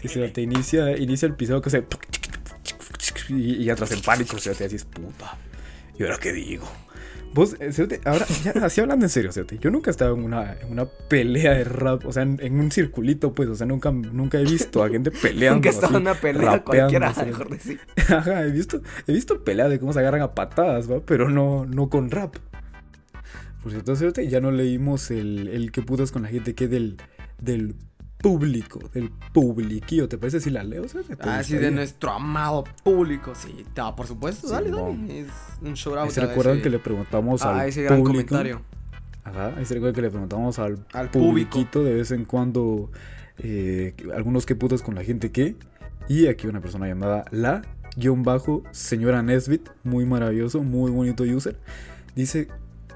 [0.00, 1.84] Sí, cerote, inicia, inicia el episodio que se...
[3.30, 5.36] Y, y atrás en pánico, cerote, así es puta.
[5.98, 6.66] ¿Y ahora qué digo?
[7.32, 10.24] Vos, eh, cerote, ahora, ya, así hablando en serio, cerote, yo nunca he estado en
[10.24, 13.66] una, en una pelea de rap, o sea, en, en un circulito, pues, o sea,
[13.66, 15.54] nunca, nunca he visto a gente peleando.
[15.56, 17.80] Nunca he estado en una pelea cualquiera, mejor decir.
[18.08, 21.00] Ajá, he visto, he visto peleas de cómo se agarran a patadas, ¿va?
[21.00, 22.34] Pero no, no con rap.
[23.62, 26.96] Por cierto, cerote, ya no leímos el, el que putas con la gente que del,
[27.38, 27.76] del
[28.22, 30.08] público, del publiquillo.
[30.08, 30.84] ¿Te parece si la leo?
[31.20, 33.34] Ah, sí, de nuestro amado público.
[33.34, 33.64] Sí,
[33.96, 35.20] por supuesto, dale, dale.
[35.20, 35.28] Es
[35.62, 36.10] un shout out.
[36.10, 38.28] ¿Se recuerdan ese- que le preguntamos a al ese gran público?
[38.28, 38.62] comentario?
[39.24, 42.90] Ajá, ahí se recuerda que le preguntamos al, Al publiquito de vez en cuando
[43.38, 45.56] eh, algunos que putas con la gente que.
[46.08, 47.62] Y aquí una persona llamada la
[47.96, 51.58] guion bajo señora Nesbit, muy maravilloso, muy bonito user.
[52.16, 52.48] Dice,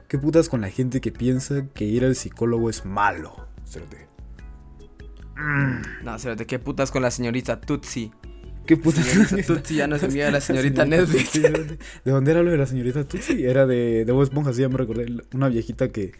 [0.09, 3.47] ¿qué putas con la gente que piensa que ir al psicólogo es malo?
[3.67, 4.07] Cerote.
[5.37, 8.13] No, espérate, qué putas con la señorita Tutsi.
[8.67, 11.79] ¿Qué putas con la Señorita Tutsi ya no es amiga de la señorita cerote.
[12.05, 13.45] ¿De dónde era lo de la señorita Tutsi?
[13.45, 15.07] Era de, de Bob Esponja, sí, ya me recordé.
[15.35, 16.13] Una viejita que,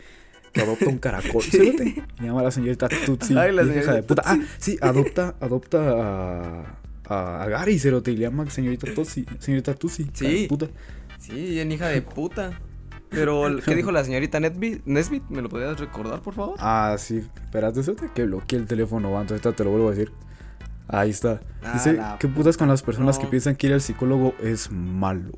[0.53, 1.43] que adopta un caracol.
[1.51, 2.03] cerote.
[2.19, 3.37] Se llama la señorita Tutsi.
[3.37, 4.23] Ay, la señorita de puta.
[4.27, 8.13] Ah, sí, adopta, adopta a, Gary, cerote.
[8.13, 9.25] Y le llama señorita Tutsi.
[9.39, 10.11] Señorita Tutsi.
[10.13, 10.47] Sí.
[10.49, 10.69] Puta.
[11.19, 12.61] Sí, en hija de puta.
[13.15, 14.85] Pero, ¿qué dijo la señorita Nesbit?
[14.85, 15.23] Nesbit?
[15.29, 16.57] ¿Me lo podrías recordar, por favor?
[16.59, 17.19] Ah, sí.
[17.45, 17.81] Espérate,
[18.15, 19.11] que bloqueé el teléfono.
[19.11, 20.13] va, Entonces ahorita te lo vuelvo a decir.
[20.89, 21.41] Ahí está.
[21.63, 24.71] Ah, Dice, la ¿qué putas con las personas que piensan que ir al psicólogo es
[24.71, 25.31] malo?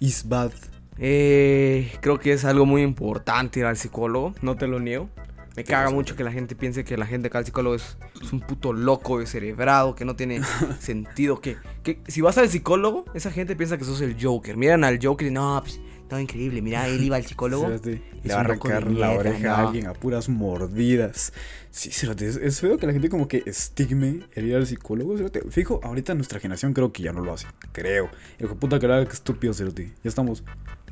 [0.00, 0.52] Is bad.
[0.96, 5.08] Eh, creo que es algo muy importante ir al psicólogo, no te lo niego.
[5.56, 8.32] Me caga mucho que la gente piense que la gente va al psicólogo es, es
[8.32, 10.40] un puto loco descerebrado, que no tiene
[10.78, 11.40] sentido.
[11.40, 14.56] Que, que si vas al psicólogo, esa gente piensa que sos el Joker.
[14.56, 16.62] Miran al Joker y no, pues, todo increíble.
[16.62, 17.68] Mira, él iba al psicólogo.
[17.78, 21.32] Es Le va a arrancar la mierda, oreja a alguien a puras mordidas.
[21.70, 22.02] Sí, es,
[22.36, 25.16] es feo que la gente como que estigme el ir al psicólogo.
[25.50, 27.46] Fijo, ahorita nuestra generación creo que ya no lo hace.
[27.72, 28.10] Creo.
[28.38, 29.92] El puta que era que estúpido, cerote.
[30.02, 30.42] Ya estamos,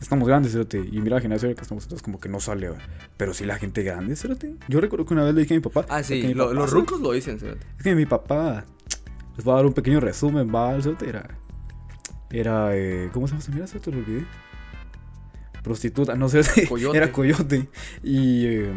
[0.00, 0.78] estamos grandes, cerote.
[0.78, 2.68] Y mira la generación que estamos entonces como que no sale.
[2.68, 2.78] ¿va?
[3.16, 4.54] Pero sí la gente grande, cerote.
[4.68, 5.84] Yo recuerdo que una vez le dije a mi papá.
[5.88, 7.66] Ah, sí, mi lo- papá, los rucos lo dicen, cerote.
[7.76, 8.64] Es que mi papá.
[9.36, 11.08] Les voy a dar un pequeño resumen, va, cerote.
[11.08, 11.28] Era.
[12.30, 12.76] Era.
[12.76, 13.66] Eh, ¿Cómo se llama mierda?
[13.66, 14.24] Cerote, lo olvidé.
[15.66, 16.42] Prostituta, no sé.
[16.68, 16.96] Coyote.
[16.96, 17.68] Era coyote.
[18.04, 18.46] Y.
[18.46, 18.72] eh,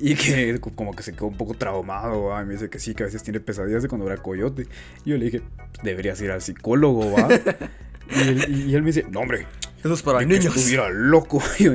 [0.00, 2.42] y que como que se quedó un poco traumado, ¿va?
[2.42, 4.66] Y me dice que sí, que a veces tiene pesadillas de cuando era coyote.
[5.04, 5.42] Y yo le dije,
[5.84, 7.28] deberías ir al psicólogo, ¿va?
[8.16, 9.46] y, él, y él me dice, no, hombre,
[9.78, 10.56] Eso es para ni que niños.
[10.56, 11.40] estuviera loco.
[11.60, 11.72] Y yo,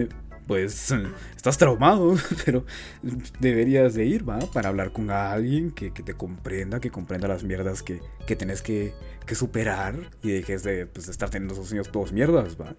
[0.48, 0.92] pues
[1.38, 2.66] estás traumado, pero
[3.40, 4.40] deberías de ir, ¿va?
[4.40, 8.62] Para hablar con alguien que, que te comprenda, que comprenda las mierdas que, que tenés
[8.62, 8.94] que,
[9.26, 12.76] que superar y dejes de pues, estar teniendo esos sueños todos mierdas, ¿va?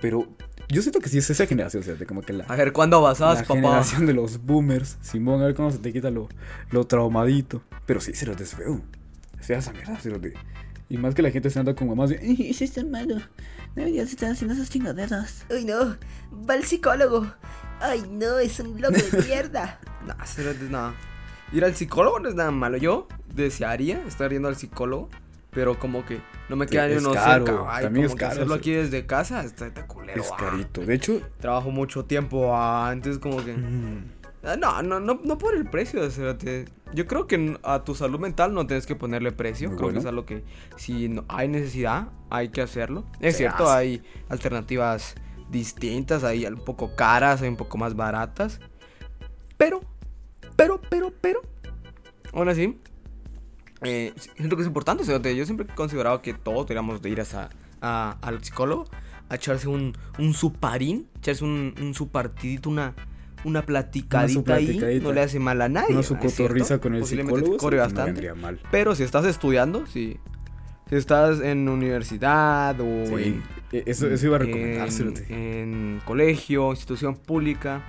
[0.00, 0.26] Pero
[0.68, 2.06] yo siento que sí es esa generación, ¿cierto?
[2.06, 3.54] Como que la, A ver, ¿cuándo vas, la papá?
[3.54, 4.98] generación de los boomers.
[5.00, 6.28] Simón, a ver cómo se te quita lo,
[6.70, 7.62] lo traumadito.
[7.86, 8.80] Pero sí, se lo es feo.
[9.40, 10.10] Es fea esa mierda, se
[10.88, 12.16] Y más que la gente se anda como más de...
[12.16, 13.16] "Ey, Eso está malo.
[13.16, 15.44] No deberías estar haciendo esas chingaderas.
[15.50, 15.96] Uy, no.
[16.48, 17.26] Va al psicólogo.
[17.80, 19.78] Ay, no, es un loco de mierda.
[20.06, 20.94] No, cerote, no.
[21.52, 22.76] Ir al psicólogo no es nada malo.
[22.76, 25.08] Yo desearía estar yendo al psicólogo,
[25.56, 27.64] pero como que no me Sí, queda ni es uno caro, cerca.
[27.66, 30.20] Ay, también es que caro, hacerlo aquí desde casa está, está culero.
[30.20, 30.36] Es ah.
[30.38, 30.82] carito.
[30.82, 31.22] De hecho...
[31.40, 33.54] Trabajo mucho tiempo ah, antes como que...
[33.54, 34.04] mm,
[34.44, 36.06] Ah, No, no, no, no por el precio.
[36.92, 39.70] Yo creo que a tu salud mental no tienes que ponerle precio.
[39.70, 40.44] Muy creo que es algo que
[40.76, 43.06] si no- hay necesidad, hay que hacerlo.
[43.20, 43.78] Es Se cierto, hace.
[43.78, 45.14] hay alternativas
[45.48, 48.60] distintas, hay un poco caras, hay un poco más baratas.
[49.56, 49.80] Pero,
[50.54, 51.40] pero, pero, pero,
[52.34, 52.78] aún así,
[53.82, 55.02] eh, siento que es importante.
[55.02, 58.42] o sea, te- yo siempre he considerado que todos deberíamos de ir a, a- al
[58.42, 58.86] psicólogo
[59.28, 62.94] a echarse un, un suparín, echarse un, un su partidito, una,
[63.44, 65.00] una platicadita ahí.
[65.00, 65.92] No le hace mal a nadie.
[65.94, 66.42] Una su ¿no es cierto?
[66.54, 67.56] cotorriza con el psicólogo.
[67.56, 68.12] corre no bastante.
[68.12, 68.60] vendría mal.
[68.70, 70.16] Pero si estás estudiando, si,
[70.88, 72.84] si estás en universidad o
[73.16, 75.12] Sí, en, eso, eso iba a recomendárselo.
[75.28, 77.82] en, en colegio, institución pública,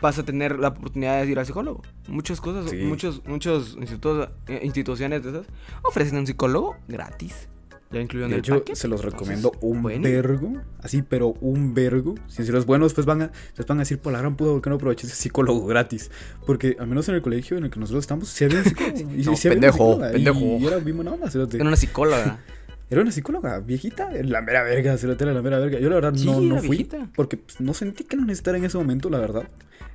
[0.00, 1.82] vas a tener la oportunidad de ir al psicólogo.
[2.08, 2.76] Muchas cosas, Sí.
[2.76, 5.46] muchos, muchos institutos, eh, instituciones de esas
[5.84, 7.48] ofrecen un psicólogo gratis.
[7.90, 8.74] Ya incluido en De el hecho, paquete.
[8.74, 10.54] se los Entonces, recomiendo un vergo.
[10.80, 12.14] Así, pero un vergo.
[12.26, 14.50] Si, si los buenos pues van a, les van a decir por la gran puta,
[14.52, 16.10] ¿por qué no aproveché ese psicólogo gratis?
[16.46, 18.96] Porque al menos en el colegio en el que nosotros estamos, sí había un psicólogo.
[19.14, 20.40] Y, No, sí había una pendejo, psicóloga, y- pendejo.
[20.58, 21.28] Y, era bien buena onda.
[21.34, 22.38] Era una psicóloga.
[22.92, 25.78] Era una psicóloga viejita, la mera verga, cerote, era la mera verga.
[25.80, 26.68] Yo la verdad Sí, no, no fui.
[26.76, 27.08] viejita.
[27.16, 29.48] Porque pues, no sentí que lo necesitara en ese momento, la verdad.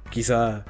[0.09, 0.65] Quizá.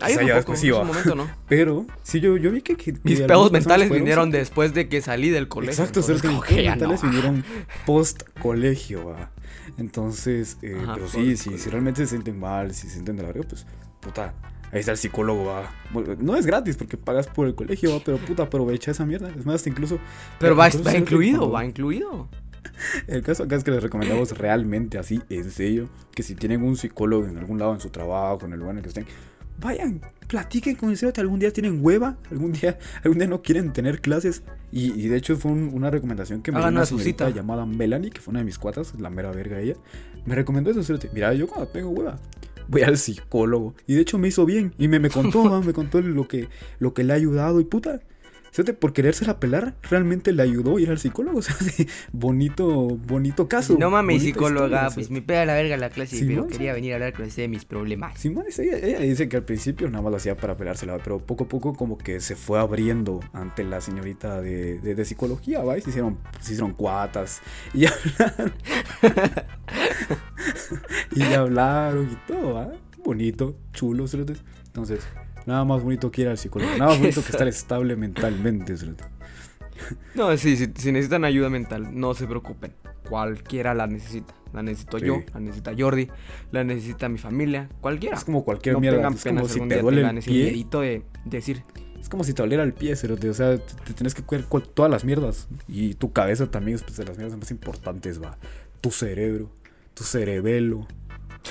[0.00, 0.78] Ahí quizá un ya poco, después en iba.
[0.78, 1.30] ese momento, ¿no?
[1.48, 2.76] Pero sí, yo, yo vi que.
[3.04, 5.72] Mis pedos mentales fueron, vinieron después de que salí del colegio.
[5.84, 7.10] Exacto, entonces, que mis ya mentales no.
[7.10, 7.44] vinieron
[7.84, 9.30] post colegio, va.
[9.76, 13.22] Entonces, eh, Ajá, pero post sí, si, realmente se sienten mal, si se sienten de
[13.22, 13.66] la verga, pues,
[14.00, 14.32] puta,
[14.72, 15.70] ahí está el psicólogo, va.
[16.18, 19.30] No es gratis porque pagas por el colegio, va, pero puta, aprovecha esa mierda.
[19.30, 19.98] Es más, incluso.
[20.38, 22.28] Pero va, incluso va incluido, va incluido.
[23.06, 26.76] El caso acá es que les recomendamos realmente así, en serio, que si tienen un
[26.76, 29.06] psicólogo en algún lado, en su trabajo, en el lugar en el que estén,
[29.60, 33.72] vayan, platiquen con el cerote, algún día tienen hueva, algún día, algún día no quieren
[33.72, 34.42] tener clases.
[34.72, 38.10] Y, y de hecho fue un- una recomendación que me dio una señorita llamada Melanie,
[38.10, 39.74] que fue una de mis cuatas, la mera verga ella.
[40.26, 40.98] Me recomendó eso.
[41.14, 42.18] Mira, yo cuando tengo hueva,
[42.68, 43.74] voy al psicólogo.
[43.86, 44.74] Y de hecho me hizo bien.
[44.78, 46.48] Y me, me contó, va, me contó lo que,
[46.78, 47.60] lo que le ha ayudado.
[47.60, 48.00] Y puta,
[48.64, 51.36] Por querérsela pelar, realmente le ayudó a ir al psicólogo.
[51.36, 53.76] O sea, sí, bonito, bonito caso.
[53.78, 56.92] No mames, psicóloga, historia, pues me pega la verga la clase, Sí, pero quería venir
[56.92, 58.18] a hablar con usted de mis problemas.
[58.18, 61.44] Simón, ella, ella dice que al principio nada más lo hacía para pelársela, pero poco
[61.44, 65.76] a poco como que se fue abriendo ante la señorita de, de, de psicología, ¿va?
[65.76, 67.42] Y se hicieron, se hicieron cuatas
[67.74, 67.84] y
[68.18, 68.52] hablaron.
[71.14, 72.72] y hablaron y todo, ¿va?
[73.04, 74.06] Bonito, chulo.
[74.66, 75.00] Entonces,
[75.46, 78.74] nada más bonito que ir al psicólogo, nada más bonito que estar estable mentalmente.
[80.14, 82.72] No, sí, si, si necesitan ayuda mental, no se preocupen.
[83.08, 84.34] Cualquiera la necesita.
[84.52, 85.24] La necesito yo, Sí.
[85.34, 86.08] la necesita Jordi,
[86.50, 88.16] la necesita mi familia, cualquiera.
[88.16, 90.66] Es como cualquier no mierda, es como si te duele el pie.
[90.72, 91.62] de decir,
[92.00, 93.28] Es como si te doliera el pie, cerote.
[93.28, 95.48] O sea, te, te tienes que cuidar todas las mierdas.
[95.68, 98.38] Y tu cabeza también es pues, de las mierdas más importantes, va.
[98.80, 99.50] Tu cerebro,
[99.92, 100.86] tu cerebelo.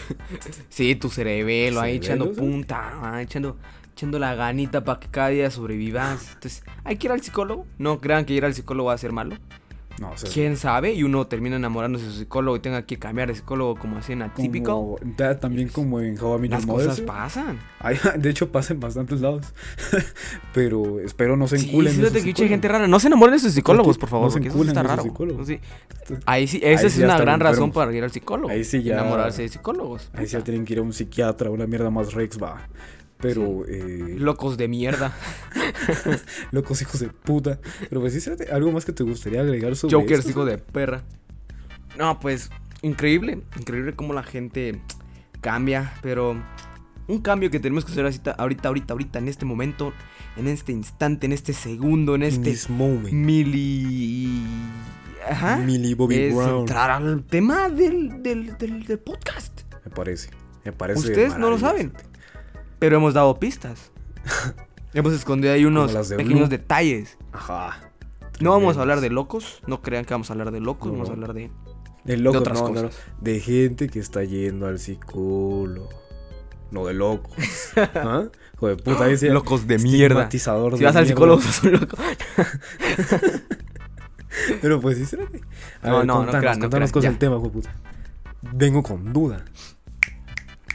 [0.70, 2.52] sí, tu cerebelo ahí echando Cerebelo, ¿sí?
[2.54, 3.58] punta, ah, echando,
[3.96, 6.34] echando la ganita para que cada día sobrevivas.
[6.34, 7.66] Entonces, hay que ir al psicólogo.
[7.78, 9.38] No crean que ir al psicólogo va a ser malo.
[9.98, 10.92] No, o sea, ¿Quién sabe?
[10.94, 14.12] Y uno termina enamorándose de su psicólogo y tenga que cambiar de psicólogo como así
[14.12, 14.98] en atípico.
[15.40, 17.04] también como en How I Met Las cosas ¿sí?
[17.04, 17.60] pasan.
[18.18, 19.54] De hecho, pasa en bastantes lados.
[20.54, 21.94] Pero espero no se Sí, enculen.
[21.96, 22.90] de fíjate que mucha gente rara.
[22.90, 24.84] No se enamoren de sus psicólogos, por favor, No se porque eso sí enculen está
[24.84, 25.04] raro.
[25.04, 25.48] psicólogos.
[25.48, 25.60] Sí.
[26.26, 28.50] Ahí sí, esa Ahí es sí una gran razón para ir al psicólogo.
[28.50, 30.10] Ahí sí ya- Enamorarse de psicólogos.
[30.14, 32.68] Ahí sí ya tienen que ir a un psiquiatra, una mierda más rex, va.
[33.20, 35.16] Pero, eh, Locos de mierda.
[36.52, 37.60] locos hijos de puta.
[37.90, 40.32] Pero pues sí, algo más que te gustaría agregar sobre Jokers, esto?
[40.32, 41.04] hijo de perra.
[41.98, 42.50] No, pues,
[42.82, 43.42] increíble.
[43.58, 44.82] Increíble cómo la gente
[45.42, 45.94] cambia.
[46.02, 46.36] Pero
[47.08, 48.32] un cambio que tenemos que hacer ahorita,
[48.68, 49.94] ahorita, ahorita, en este momento,
[50.36, 53.12] en este instante, en este segundo, en este this moment.
[53.14, 54.44] mili.
[55.28, 55.58] Ajá.
[55.58, 56.60] Millie Bobby es Brown.
[56.62, 59.62] entrar al tema del, del, del, del podcast.
[59.84, 60.30] Me parece.
[60.64, 61.00] Me parece.
[61.00, 61.94] Ustedes no lo saben.
[62.80, 63.92] Pero hemos dado pistas.
[64.94, 67.18] hemos escondido ahí unos de pequeños detalles.
[67.32, 67.92] Ajá.
[68.40, 69.62] No vamos a hablar de locos.
[69.68, 70.88] No crean que vamos a hablar de locos.
[70.88, 71.22] No, Vamos a no.
[71.22, 71.52] hablar de.
[72.04, 72.82] De locos, otras no, no, no.
[72.90, 73.02] cosas.
[73.22, 75.90] De gente que está yendo al psicólogo.
[76.72, 77.34] No de locos.
[77.96, 78.26] ¿Ah?
[78.58, 80.30] Joder, puta, ese Locos de mierda.
[80.30, 81.98] Si de vas al psicólogo, sos un loco.
[84.62, 85.42] Pero pues sí, será que.
[85.82, 87.50] A No, ver, no, no contanos, crean, no contanos crean, cosas del tema, hijo de
[87.52, 87.74] puta.
[88.54, 89.46] Vengo con duda.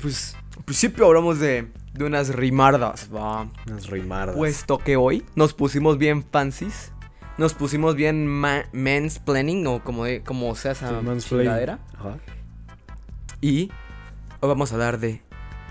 [0.00, 3.48] Pues, al principio hablamos de, de unas rimardas, va.
[3.66, 4.37] Unas rimardas.
[4.37, 6.92] Puesto que hoy nos pusimos bien fancies.
[7.38, 10.94] Nos pusimos bien ma mansplaining, o como, de- como sea esa Sí.
[11.98, 12.16] Ajá.
[13.40, 13.70] Y
[14.40, 15.22] hoy vamos a hablar de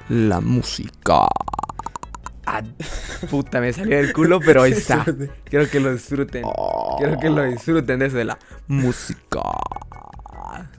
[0.09, 1.27] la música.
[2.45, 2.63] Ah,
[3.29, 5.05] puta, me salió del culo, pero ahí está.
[5.45, 6.43] Quiero que lo disfruten.
[6.97, 9.41] Quiero que lo disfruten desde la música.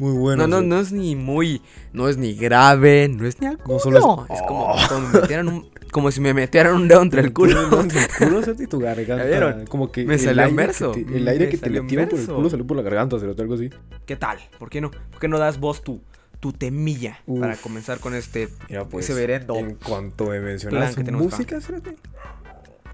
[0.01, 0.47] Muy bueno.
[0.49, 1.63] no, no, no es ni muy.
[1.93, 3.79] No es ni grave, no es ni agudo.
[3.79, 7.21] solo es- es como, como, me metieran un- como si me metieran un dedo entre
[7.21, 7.81] el culo.
[7.81, 9.19] Entre el culo, tu garganta.
[9.25, 9.67] ¿Ya vieron?
[9.67, 10.91] Como que Me el salió aire un que verso.
[10.93, 13.21] te- el aire Me que te metieron por el culo salió por la garganta, o
[13.21, 13.71] algo así.
[14.07, 14.39] ¿Qué tal?
[14.59, 14.91] ¿Por qué no?
[14.91, 16.01] ¿Por qué no das vos tu,
[16.41, 17.41] tu temilla Uf.
[17.41, 19.05] para comenzar con este Mira, pues.
[19.05, 21.59] severendo En cuanto me mencionas música.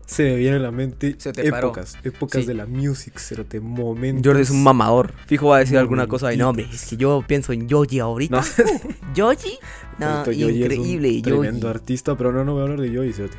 [0.06, 1.68] Se me viene a la mente Se te paró.
[1.68, 2.46] épocas, épocas Sí.
[2.46, 4.24] de la music, cerote, momentos.
[4.24, 5.12] Jordi es un mamador.
[5.26, 6.66] Fijo va a decir alguna cosa y no, hombre.
[6.72, 8.36] Es que yo pienso en Yoji ahorita.
[8.40, 8.42] No,
[9.14, 9.58] ¿Yoji?
[9.98, 11.66] No, Yoyi es un increíble, Tremendo Yoji.
[11.78, 13.36] artista, pero no, no voy a hablar de Yoyi, cerote.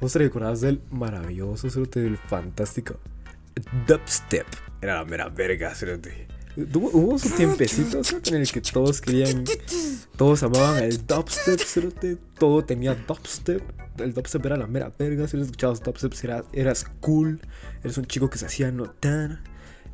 [0.00, 2.98] ¿Vos te recordás del maravilloso, cerote, del fantástico
[3.86, 4.46] dubstep?
[4.80, 6.26] Era la mera verga, cerote.
[6.56, 9.44] Hubo su tiempecito en el que todos querían,
[10.16, 12.16] todos amaban el dubstep, cerote.
[12.38, 13.62] Todo tenía dubstep.
[13.98, 15.28] El dubstep era la mera verga.
[15.28, 17.40] Si lo escuchabas dubstep, eras, eras cool.
[17.84, 19.40] Eres un chico que se hacía notar.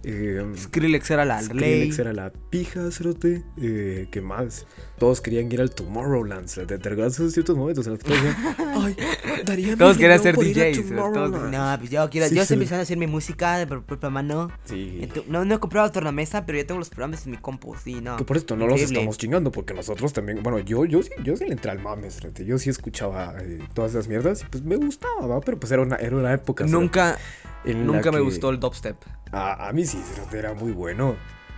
[0.02, 1.48] Eh, Skrillex era la ley.
[1.48, 3.44] Skrillex era la pija, cerote.
[3.60, 4.66] Eh, ¿Qué más?
[4.98, 6.48] Todos querían ir al Tomorrowland.
[6.66, 8.96] ¿Te recuerdas esos ciertos momentos en los que todos decían, ay,
[9.44, 11.54] daría Todos querían ser DJs, cerote, todos- Tomorrowland".
[11.54, 12.28] No, pues yo quiero.
[12.28, 12.54] Sí, yo sí.
[12.54, 14.50] empezando a hacer mi música de propia mano.
[14.64, 15.06] Sí.
[15.28, 17.74] No, no he comprado tornamesa, pero ya tengo los programas en mi compu.
[17.84, 18.16] Sí, no.
[18.16, 21.36] Que por esto no los estamos chingando, porque nosotros también, bueno, yo, yo, sí, yo
[21.36, 22.46] sí le entré al mame, cerote.
[22.46, 25.40] Yo sí escuchaba eh, todas esas mierdas y pues me gustaba, ¿va?
[25.42, 26.64] Pero pues era una, era una época.
[26.66, 27.18] Nunca,
[27.66, 28.96] nunca me que- gustó el dubstep.
[29.30, 30.00] A, a mí sí,
[30.32, 31.16] era muy bueno.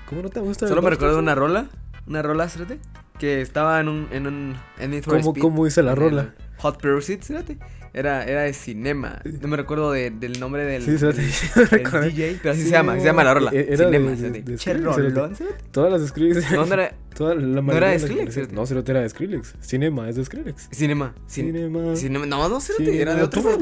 [0.08, 0.64] ¿Cómo no te gusta?
[0.64, 1.68] el Solo me recuerdo una rola.
[2.06, 2.78] Una rola, fíjate.
[3.18, 4.08] Que estaba en un.
[4.12, 6.34] En un en ¿Cómo- cómo dice la rola?
[6.58, 7.56] Hot Pursuit, fíjate.
[7.94, 9.20] Era, era de cinema.
[9.40, 12.14] No me recuerdo de- del nombre del, Sí, cerote, del- del.
[12.14, 13.50] DJ, pero así Sí, se llama, se llama la rola.
[13.52, 15.34] e- era de- cinema, de- de Skrillex, rolón, cerote.
[15.36, 15.64] fíjate.
[15.72, 16.50] Todas las de Skrillex.
[16.52, 18.54] No, no era Toda la No era de Skrillex, ¿cierto?
[18.54, 19.54] No, cerote era de Skrillex.
[19.60, 20.68] Cinema es de Skrillex.
[20.70, 21.14] cinema.
[21.26, 21.96] cin- Cinema.
[21.96, 22.26] cinema.
[22.26, 22.96] No, no, Cinema.
[22.96, 23.42] era de otro.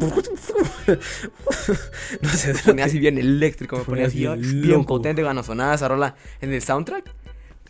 [2.20, 4.26] no sé, ponía así bien eléctrico, me ponía así
[4.60, 7.04] bien potente cuando sonaba esa rola en el soundtrack.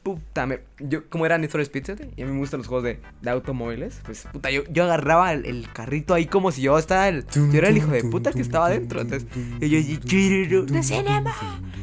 [0.07, 2.85] Puta, me, yo, como era Need for Speed, y a mí me gustan los juegos
[2.85, 6.79] de, de automóviles, pues, puta, yo, yo agarraba el, el carrito ahí como si yo
[6.79, 9.29] estaba el, yo era el hijo de puta que estaba adentro, entonces,
[9.61, 11.35] y yo, y- cinema,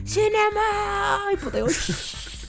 [0.05, 0.61] cinema,
[1.33, 1.65] y puta, yo,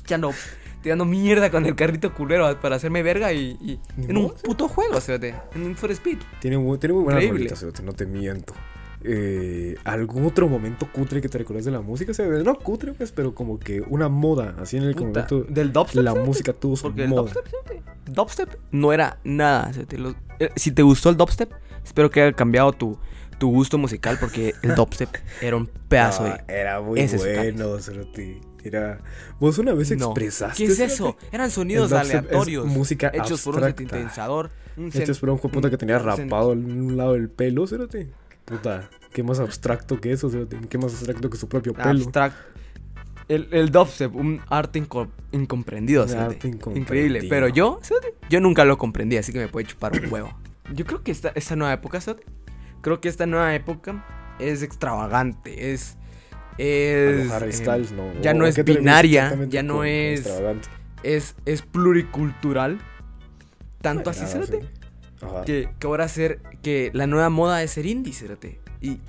[0.04, 0.32] echando,
[0.80, 5.34] tirando mierda con el carrito culero para hacerme verga y, en un puto juego, ¿sabes?
[5.56, 6.18] En Need for Speed.
[6.38, 7.52] Tiene, tiene muy buenas Increíble.
[7.82, 8.54] no te miento.
[9.06, 12.12] Eh, ¿Algún otro momento cutre que te recuerdes de la música?
[12.12, 15.42] O sea, no cutre, pues, pero como que una moda, así en el Puta, momento.
[15.44, 16.26] del dubstep, La ¿sabes?
[16.26, 17.22] música tuvo su Porque el moda.
[17.22, 19.70] dubstep, fíjate, dubstep no era nada.
[19.98, 21.52] los- eh, si te gustó el dubstep,
[21.84, 22.98] espero que haya cambiado tu,
[23.38, 25.10] tu gusto musical porque el dubstep
[25.42, 26.60] era un pedazo Ah, de...
[26.60, 28.40] era muy ese bueno, cerote.
[28.64, 29.00] Era.
[29.38, 30.06] Vos una vez No.
[30.06, 30.64] expresaste.
[30.64, 31.18] ¿Qué es eso?
[31.30, 32.64] Eran sonidos El aleatorios.
[32.64, 33.96] música hechos por un abstracta.
[33.98, 34.50] sintetizador.
[34.78, 38.10] Un Hechos por un puta que tenía rapado en un lado del pelo, cerote.
[38.44, 40.30] Puta, qué más abstracto que eso.
[40.68, 41.90] Qué más abstracto que su propio pelo.
[41.90, 42.37] abstract.
[43.26, 46.04] El, el dubstep, un arte inco- incomprendido.
[46.04, 46.83] Un arte incomprendido.
[46.83, 47.26] Increíble.
[47.28, 50.37] Pero yo, fíjate, yo nunca lo comprendí, así que me puede chupar un huevo.
[50.74, 52.24] Yo creo que esta, esta nueva época, fíjate,
[52.80, 54.02] creo que esta nueva época
[54.38, 55.98] es extravagante, es...
[56.57, 58.20] Es Harry eh, no.
[58.22, 60.26] ya ¿O no es binaria, ya no es-
[61.02, 62.78] es, es pluricultural.
[63.83, 64.59] Tanto así, sí.
[65.24, 65.44] Ajá.
[65.44, 68.60] que, que ahora ser, que la nueva moda es ser indie, fíjate.
[68.80, 69.00] Y,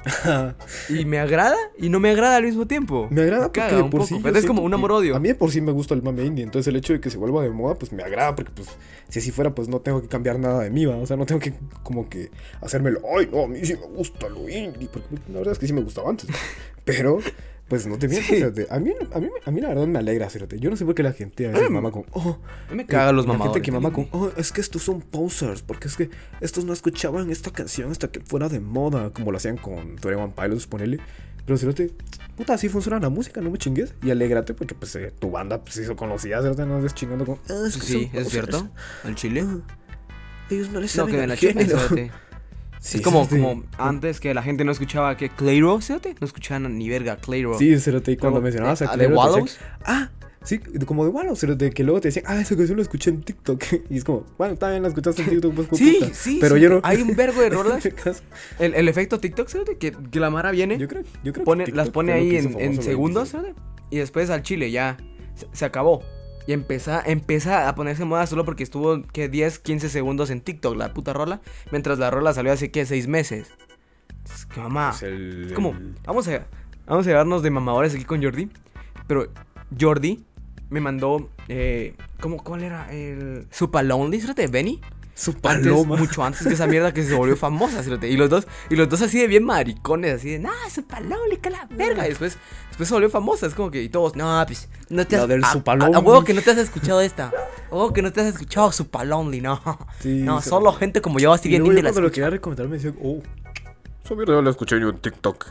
[0.90, 3.08] y me agrada y no me agrada al mismo tiempo.
[3.12, 4.16] Me agrada Me porque caga de un por poco, sí.
[4.16, 5.16] yo pero es como un amor-odio.
[5.18, 6.46] A mí de por sí me gusta el mame indie.
[6.46, 8.36] Entonces el hecho de que se vuelva de moda, pues me agrada.
[8.36, 8.70] Porque pues
[9.10, 10.96] si así fuera, pues no tengo que cambiar nada de mí, ¿va?
[10.96, 13.02] O sea, no tengo que como que hacérmelo.
[13.18, 14.88] Ay, no, a mí sí me gusta lo indie.
[14.88, 16.30] Porque pues, la verdad es que sí me gustaba antes.
[16.86, 17.20] Pero,
[17.68, 18.28] pues no te miento.
[18.28, 18.36] Sí.
[18.36, 20.60] fíjate, A, mí, a, mí, a mí la verdad me alegra, fíjate.
[20.60, 22.06] Yo no sé por qué la gente a veces mama con.
[22.12, 22.38] Oh,
[22.72, 23.56] me cagan los la mamadores.
[23.56, 26.10] gente que mama con, oh, es que estos son posers, porque es que
[26.42, 30.16] estos no escuchaban esta canción hasta que fuera de moda, como lo hacían con Tony
[30.16, 31.00] One Pilots, ponele.
[31.46, 31.92] Pero si no te,
[32.36, 33.94] puta, así funciona la música, no me chingues.
[34.02, 36.66] Y alégrate porque pues eh, tu banda pues, se hizo conocida, ¿cierto?
[36.66, 38.32] No estés chingando con, "Ah, es que Sí, son es posers".
[38.32, 38.70] cierto.
[39.04, 39.46] El chile.
[40.50, 41.78] Ellos no les No, saben que me al la género.
[41.80, 42.12] fíjate.
[42.86, 43.42] Sí, es como, sí, sí.
[43.42, 47.58] como antes que la gente no escuchaba que Clairo, fíjate, no escuchaban ni verga Clairo.
[47.58, 49.58] Sí, cerote, cuando mencionabas a eh, Clairo, The te decían, Wallows.
[49.86, 50.10] ah,
[50.44, 53.24] sí, como de Wallows, cerote, que luego te decían, ah, esa canción la escuché en
[53.24, 53.64] TikTok.
[53.90, 56.14] Y es como, bueno, también la escuchaste en TikTok, pues, Sí, puta.
[56.14, 56.80] sí, Pero yo no.
[56.84, 57.84] hay un vergo de rolas.
[58.60, 61.64] El, el efecto TikTok, fíjate, que, que la Mara viene, yo creo, yo creo pone,
[61.66, 63.56] que las pone lo ahí que en, en lo de segundos, fíjate,
[63.90, 64.98] y después al chile ya
[65.34, 66.04] se, se acabó.
[66.48, 70.42] Y empieza, empieza a ponerse en moda solo porque estuvo, que 10, 15 segundos en
[70.42, 73.52] TikTok, la puta rola, mientras la rola salió hace, que 6 meses.
[74.24, 74.92] Es que mamá...
[74.96, 75.74] Es el- Es como,
[76.06, 76.46] vamos a,
[76.86, 78.50] vamos a llevarnos de mamadores aquí con Jordi.
[79.08, 79.28] Pero
[79.80, 80.24] Jordi
[80.70, 82.92] me mandó, eh, ¿cómo, ¿cuál era?
[82.92, 84.82] El Super Lonely, fíjate, Benny.
[85.18, 85.96] Su Antes, paloma.
[85.96, 87.82] mucho antes que esa mierda que se volvió famosa.
[88.06, 91.38] Y los dos, y los dos así de bien maricones, así de, nah, Super Lonely,
[91.38, 92.06] que la verga.
[92.06, 92.38] Y después,
[92.68, 95.30] después se volvió famosa, es como que, y todos, no, pues, no te La has,
[95.30, 96.06] del a- Super a- a, Lonely.
[96.06, 97.28] huevo que no te has escuchado esta.
[97.72, 99.62] A huevo que no te has escuchado Super Lonely, no.
[100.02, 102.30] Sí, no, solo gente como yo, así Y bien indie yo la cuando lo quería
[102.30, 103.22] recomendar me decían, oh,
[104.04, 105.46] esa mierda la escuché yo en TikTok.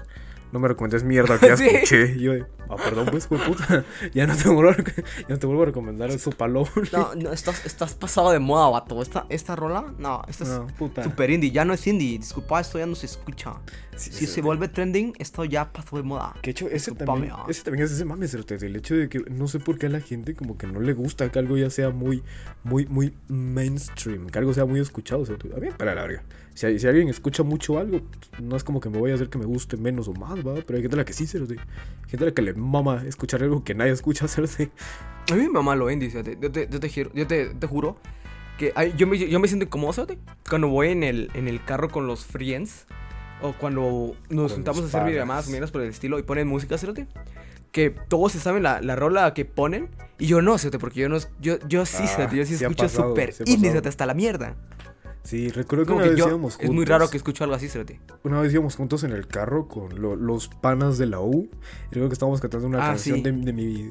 [0.55, 1.67] No me recomiendes mierda que ya Sí.
[1.67, 2.17] escuché.
[2.17, 2.33] Yo,
[2.69, 3.85] ah, perdón, pues, de puta.
[4.15, 6.65] Ya no te vuelvo a, ya no te vuelvo a recomendar eso, palo.
[6.93, 9.03] No, no, estás, estás pasado de moda, vato.
[9.03, 11.03] Esta, esta rola, no, esta es puta.
[11.03, 11.51] super indie.
[11.51, 12.19] Ya no es indie.
[12.19, 13.55] Disculpa, esto ya no se escucha.
[13.97, 16.35] Sí, si sí, se vuelve trending, esto ya pasó de moda.
[16.41, 17.47] Que hecho, ese también, ah.
[17.49, 20.01] ese también es ese mame, El hecho de que no sé por qué a la
[20.01, 22.23] gente como que no le gusta que algo ya sea muy,
[22.63, 25.25] muy, muy mainstream, que algo sea muy escuchado.
[25.25, 26.23] A mí, para la verga.
[26.55, 28.01] Si, si alguien escucha mucho algo,
[28.41, 30.55] no es como que me voy a hacer que me guste menos o más, va.
[30.55, 31.57] Pero hay gente a la que sí, cerote.
[32.07, 34.71] Gente a la que le mama escuchar algo que nadie escucha, cerote.
[35.31, 36.39] A mí me mama lo indie, fíjate.
[36.41, 37.97] Yo te, yo te, giro- yo te, te juro
[38.59, 41.65] que ay, yo, me, yo me siento incómodo, fíjate, Cuando voy en el, en el
[41.65, 42.87] carro con los friends
[43.43, 46.47] o cuando nos Con juntamos a hacer videollamadas o mierdas por el estilo y ponen
[46.47, 47.09] música, fíjate.
[47.73, 49.89] Que todos se saben la, la rola que ponen
[50.21, 52.89] y yo no, fíjate, porque yo no, yo, yo sí, Ah, yo sí sí escucho
[52.89, 54.55] súper sí indie, hasta la mierda.
[55.25, 56.89] Sí, recuerdo que Como una que vez yo, íbamos es muy juntos.
[56.89, 57.99] raro que escucho algo así, fíjate.
[58.25, 61.49] Una vez íbamos juntos en el carro con lo- los panas de la U.
[61.91, 63.23] Creo que estábamos cantando una Ah, canción sí.
[63.23, 63.91] de, de mi,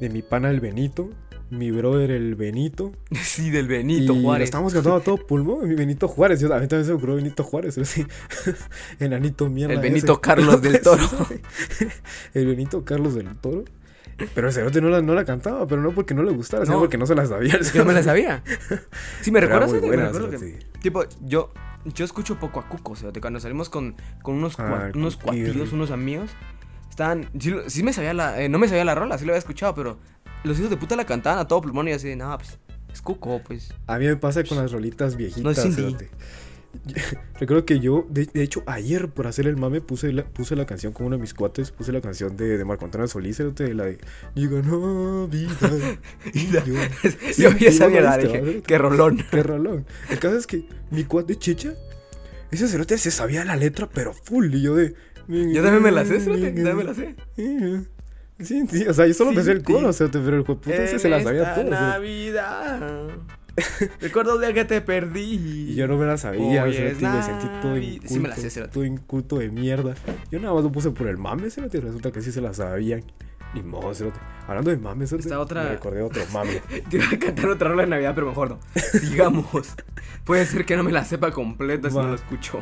[0.00, 1.10] de mi pana el Benito.
[1.50, 2.92] Mi brother el Benito.
[3.22, 4.44] Sí, del Benito y lo Juárez.
[4.44, 5.68] estábamos cantando a todo pulmón.
[5.68, 6.38] Mi Benito Juárez.
[6.40, 7.74] Yo, a mí también se me ocurrió Benito Juárez.
[7.82, 8.06] sí.
[9.00, 9.74] Enanito mierda.
[9.74, 10.20] El Benito ese.
[10.20, 11.02] Carlos del Toro.
[12.34, 13.64] el Benito Carlos del Toro.
[14.34, 16.76] Pero el cerote no la, no la cantaba, pero no porque no le gustara, sino
[16.76, 16.80] No.
[16.82, 17.58] porque no se la sabía.
[17.74, 18.02] no me la cerote.
[18.02, 18.42] sabía.
[19.20, 20.58] Sí, me recuerdas, cerote.
[20.82, 21.52] Tipo, yo,
[21.94, 25.16] yo escucho poco a Cuco, o sea, de cuando salimos con, con unos, Ah, unos
[25.16, 26.30] cuatillos, unos amigos,
[26.90, 27.30] estaban,
[27.68, 29.98] sí, me sabía la, eh, no me sabía la rola, sí lo había escuchado, pero
[30.44, 32.58] los hijos de puta la cantaban a todo pulmón y así de, nada, pues,
[32.92, 33.72] es Cuco, pues.
[33.86, 35.42] A mí me pasa con las rolitas viejitas.
[35.44, 36.10] No es cerote.
[37.40, 40.66] Recuerdo que yo, de, de hecho, ayer por hacer el mame puse la, puse la
[40.66, 43.84] canción con uno de mis cuates, puse la canción de, de Marco Antonio Solís, la
[43.84, 43.98] de
[44.34, 45.98] Llega Navidad.
[46.34, 49.18] y yo yo ¿sí lo mierda, viste, dije, qué rolón.
[49.30, 49.86] Qué rolón.
[50.10, 51.74] El caso es que mi cuate Chicha,
[52.50, 54.52] ese cerote se sabía la letra, pero full.
[54.54, 54.94] Y yo de.
[55.28, 57.14] Yo también me la sé, cerote, yo también me la sé.
[58.40, 59.64] Sí, sí, o sea, yo solo Sí, me sé el sí.
[59.64, 61.64] coro, cerote, pero el puta ese se la sabía todo.
[61.64, 63.08] Navidad.
[64.00, 65.70] Recuerdo el día que te perdí.
[65.70, 68.36] Y yo no me la sabía, Hoy es me sentí todo inculto, Sí me la
[68.36, 68.72] sé, cerote.
[68.72, 69.94] todo inculto de mierda.
[70.30, 72.52] Yo nada más lo puse por el mame, cerote, y resulta que sí se la
[72.54, 73.02] sabían.
[73.54, 73.92] Ni modo.
[74.46, 76.60] Hablando de mame, cerote, Esta otra- me recordé otro mame.
[76.90, 78.58] Te iba a cantar otra rola de Navidad, pero mejor no.
[79.10, 79.46] Digamos.
[80.24, 82.02] Puede ser que no me la sepa completa si Va.
[82.02, 82.60] no la escucho.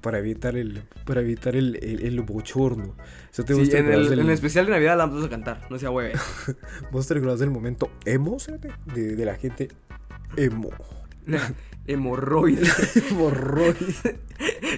[0.00, 2.94] para evitar el, para evitar el, el, el bochorno.
[3.32, 5.28] Eso te Sí, gusta en el, del, en el especial de Navidad la vamos a
[5.28, 6.12] cantar, no sea hueve.
[6.92, 8.70] ¿Vos te recordás del momento emo, cerote?
[8.94, 9.68] De, de la gente
[10.36, 10.70] emo.
[11.86, 12.66] Hemorroide.
[13.10, 14.00] Hemorroides.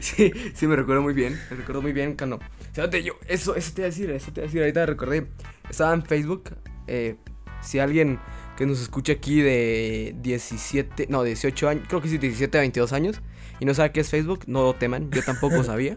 [0.01, 1.39] Sí, sí, me recuerdo muy bien.
[1.49, 2.41] Me recuerdo muy bien cuando.
[2.73, 4.61] Fíjate, yo, eso, eso te iba a decir, eso te iba a decir.
[4.61, 5.29] Ahorita recordé.
[5.71, 6.51] Estaba en Facebook.
[6.89, 7.15] eh,
[7.63, 8.19] si alguien
[8.57, 12.93] que nos escucha aquí de 17, no, 18 años, creo que sí, 17 a 22
[12.93, 13.21] años,
[13.61, 15.97] y no sabe qué es Facebook, no lo teman, yo tampoco sabía.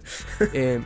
[0.53, 0.79] Eh,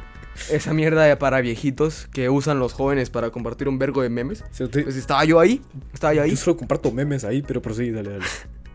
[0.49, 4.43] esa mierda de para viejitos que usan los jóvenes para compartir un vergo de memes.
[4.57, 5.61] Pues estaba yo ahí,
[5.93, 6.31] estaba yo ahí.
[6.31, 8.25] yo solo comparto memes ahí, pero prosigue, dale, dale.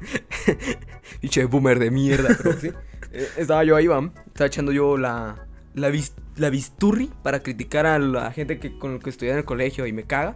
[1.20, 2.70] Pinche boomer de mierda, pero sí.
[3.16, 4.10] Eh, estaba yo ahí, vam.
[4.26, 8.94] Estaba echando yo la, la, vis- la bisturri para criticar a la gente que, con
[8.94, 10.34] la que estudié en el colegio y me caga.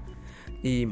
[0.62, 0.86] Y.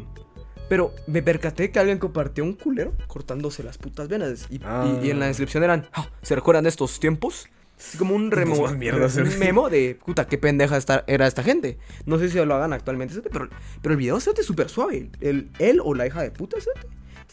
[0.69, 4.49] Pero me percaté que alguien compartió un culero cortándose las putas venas.
[4.51, 4.99] Y, y- Ah.
[5.01, 5.87] y en la descripción eran.
[5.93, 7.47] "Ah, ¿Se recuerdan de estos tiempos?
[7.79, 11.79] Así como un remo, un memo de puta, qué pendeja esta- era esta gente.
[12.05, 13.49] No sé si lo hagan actualmente, pero,
[13.81, 15.09] pero el video se súper suave.
[15.21, 16.85] El, él o la hija de puta, ¿sabes?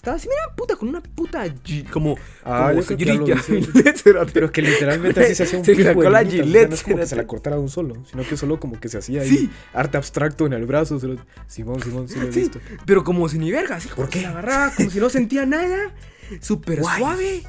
[0.04, 2.18] Estaba así, mira, puta, con una puta gi- como.
[2.43, 3.38] Ah, como grilla.
[4.34, 7.06] Pero que literalmente así se hacía un pico de la Gillette, no es como que
[7.06, 9.49] se la cortara de un solo, sino que solo como que se hacía ahí Sí.
[9.74, 10.99] arte abstracto en el brazo.
[10.99, 12.60] Simón, Simón, sí lo he visto.
[12.86, 14.24] pero como si ni verga, así como ¿Por que qué?
[14.26, 15.93] la agarraba, como si no sentía nada.
[16.41, 17.43] Súper suave.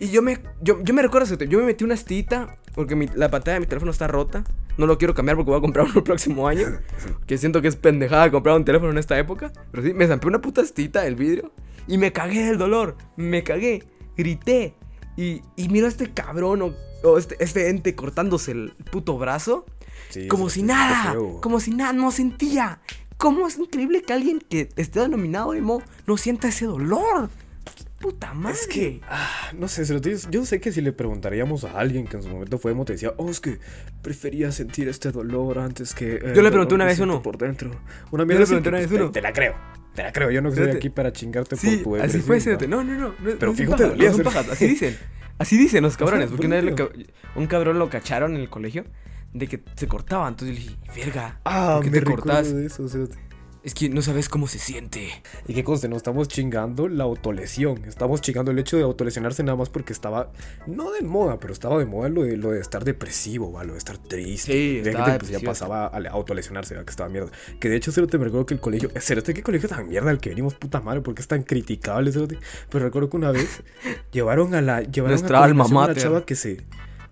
[0.00, 3.30] Y yo me, yo, yo me recuerdo, yo me metí una astillita porque mi- la
[3.30, 4.42] pantalla de mi teléfono está rota.
[4.78, 6.66] No lo quiero cambiar porque voy a comprar uno el próximo año.
[7.26, 9.52] Que siento que es pendejada comprar un teléfono en esta época.
[9.70, 11.52] Pero sí, me zampé una puta astillita del vidrio.
[11.86, 12.96] Y me cagué del dolor.
[13.16, 13.84] Me cagué.
[14.16, 14.74] Grité.
[15.16, 19.66] Y, y miro a este cabrón o, o este, este ente cortándose el puto brazo.
[20.08, 21.40] Sí, Como si nada, feo.
[21.40, 22.80] como si nada, no sentía.
[23.18, 27.28] ¿Cómo es increíble que alguien que esté denominado emo no sienta ese dolor?
[28.02, 28.54] Puta madre.
[28.60, 32.06] Es que, ah, no sé, se lo yo sé que si le preguntaríamos a alguien
[32.06, 33.60] que en su momento fue emo, te decía, oh, es que
[34.02, 36.20] prefería sentir este dolor antes que...
[36.34, 37.22] Yo le pregunté una vez uno.
[37.22, 37.70] Por dentro.
[38.10, 39.12] Una le mierda así pregunté que, una pues, vez te- uno.
[39.12, 39.54] Te la creo,
[39.94, 40.30] te la creo.
[40.32, 40.78] Yo no estoy Fíjate.
[40.78, 42.40] aquí para chingarte Sí, por tu así fue.
[42.68, 43.08] No, no, no.
[43.08, 44.24] no Pero no te dolía, no son cerote.
[44.24, 44.98] pajas, Así dicen.
[45.38, 46.28] Así dicen los cabrones.
[46.30, 46.98] Porque una vez lo ¿por ca-
[47.36, 48.84] un cabrón lo cacharon en el colegio
[49.32, 50.26] de que se cortaba.
[50.28, 51.40] Entonces yo le dije, verga.
[51.44, 52.52] Ah, ¿por qué me te cortas?
[52.52, 52.84] de eso.
[53.64, 55.08] Es que no sabes cómo se siente.
[55.46, 57.84] Y qué conste, no estamos chingando la autolesión.
[57.84, 60.32] Estamos chingando el hecho de autolesionarse nada más porque estaba,
[60.66, 63.62] no de moda, pero estaba de moda lo de, lo de estar depresivo, ¿va?
[63.62, 64.52] lo de estar triste.
[64.52, 66.84] Sí, gente pues, ya pasaba a autolesionarse, ¿va?
[66.84, 67.30] que estaba mierda.
[67.60, 70.18] Que de hecho, Cerote, me recuerdo que el colegio, Cerote, ¿qué colegio tan mierda el
[70.18, 71.00] que venimos, puta madre?
[71.02, 72.38] porque es tan criticable, Cerote?
[72.68, 73.62] Pero recuerdo que una vez
[74.12, 76.02] llevaron a la, llevaron Nuestra a alma a una mater.
[76.02, 76.64] chava que se...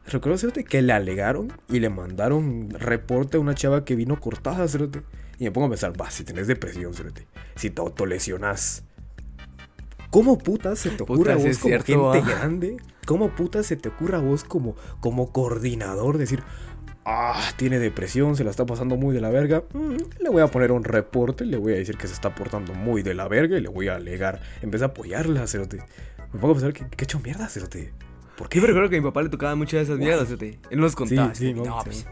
[0.06, 4.66] Recuerdo, Cerote, que le alegaron y le mandaron reporte a una chava que vino cortada,
[4.66, 5.02] Cerote.
[5.40, 7.26] Y me pongo a pensar, va, si tenés depresión, Cerote,
[7.56, 8.84] si te autolesionas,
[10.10, 12.76] ¿cómo putas se te ocurre Puta, a vos como cierto, gente grande?
[13.06, 16.42] ¿Cómo putas se te ocurre a vos como, como coordinador decir,
[17.06, 19.64] ah, tiene depresión, se la está pasando muy de la verga?
[19.72, 22.74] Mm, le voy a poner un reporte, le voy a decir que se está portando
[22.74, 24.42] muy de la verga y le voy a alegar.
[24.60, 25.78] Empecé a apoyarla, Cerote.
[26.34, 27.94] Me pongo a pensar que, que he hecho mierda, Cerote.
[28.36, 28.60] ¿Por qué?
[28.60, 30.58] Yo recuerdo que a mi papá le tocaba muchas de esas mierdas, fíjate.
[30.68, 31.34] Él nos contaba.
[31.34, 31.70] sí, no, sí.
[31.84, 32.06] pues.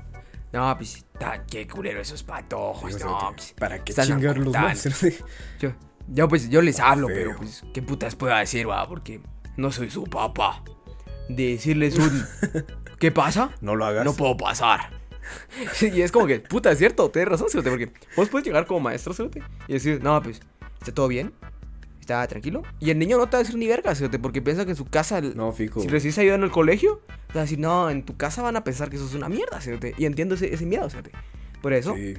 [0.53, 1.05] No, pues.
[1.18, 2.99] ta- qué culero esos patojos.
[3.05, 3.55] No, pues.
[3.59, 4.74] ¿Para qué ocultando.
[4.74, 5.18] Cerote?
[5.61, 5.72] Yo,
[6.11, 7.16] yo, pues, yo les hablo, Feo.
[7.16, 8.88] pero pues, ¿qué putas puedo decir, va?
[8.88, 9.20] Porque
[9.59, 10.62] no soy su papá.
[11.28, 12.26] De decirles un.
[12.99, 13.51] ¿Qué pasa?
[13.61, 14.05] No lo hagas.
[14.05, 14.90] No puedo pasar.
[15.82, 18.80] Y es como que, puta, es cierto, tienes razón, Cerote, porque vos puedes llegar como
[18.80, 20.40] maestro, Cerote, y decir, no, pues,
[20.80, 21.34] ¿está todo bien?
[22.09, 22.62] ¿Está tranquilo?
[22.80, 24.76] Y el niño no te va a decir ni verga, Cerote, porque piensa que en
[24.78, 25.78] su casa, No, fijo.
[25.82, 28.56] si recibes ayuda en el colegio, te va a decir, no, en tu casa van
[28.56, 29.94] a pensar que eso es una mierda, Cerote.
[29.98, 31.11] Y entiendo ese, ese miedo, Cerote.
[31.61, 32.14] Por eso, Sí.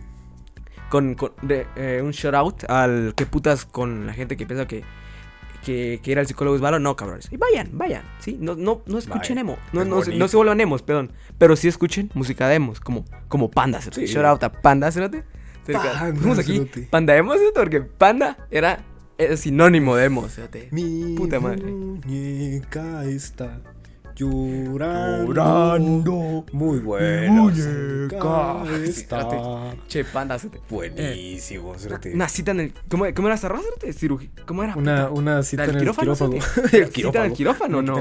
[0.91, 4.67] con, con- de, eh, un shout out al que putas con la gente que piensa
[4.67, 4.83] que,
[5.65, 6.77] que, que ir al psicólogo es malo.
[6.79, 7.27] No, cabrones.
[7.31, 8.03] Y vayan, vayan.
[8.19, 8.37] ¿sí?
[8.39, 9.57] No, no, no escuchen emo.
[9.73, 11.11] No, no, se- no se vuelvan emos, perdón.
[11.39, 13.81] Pero sí escuchen música de emos, como, como Panda.
[13.81, 13.89] ¿sí?
[13.91, 14.05] Sí.
[14.05, 14.91] Shout out a Panda.
[14.91, 16.59] Panda, Fuimos aquí.
[16.89, 17.13] Panda
[17.55, 18.83] porque Panda era,
[19.20, 20.28] era sinónimo de emo.
[20.30, 20.41] ¿sí?
[20.72, 21.63] Mi Puta madre.
[21.63, 23.61] muñeca está
[24.20, 25.26] llorando.
[25.28, 26.45] Llorando.
[26.51, 27.32] Muy buena.
[27.32, 28.63] muñeca.
[28.84, 29.74] está.
[29.88, 30.38] Che, Panda.
[30.70, 32.13] Buenísimo, cerote.
[32.13, 32.74] Una cita en el.
[32.89, 33.63] ¿Cómo, cómo era esa raza?
[33.82, 34.76] ¿Cirugi- ¿Cómo era?
[34.76, 36.67] Una, una cita ¿Del en el quirófano, quirófano.
[36.72, 37.95] El ¿Cita en el quirófano, no?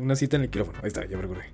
[0.00, 0.78] Una cita en el quirófano.
[0.82, 1.44] Ahí está, ya me recordé.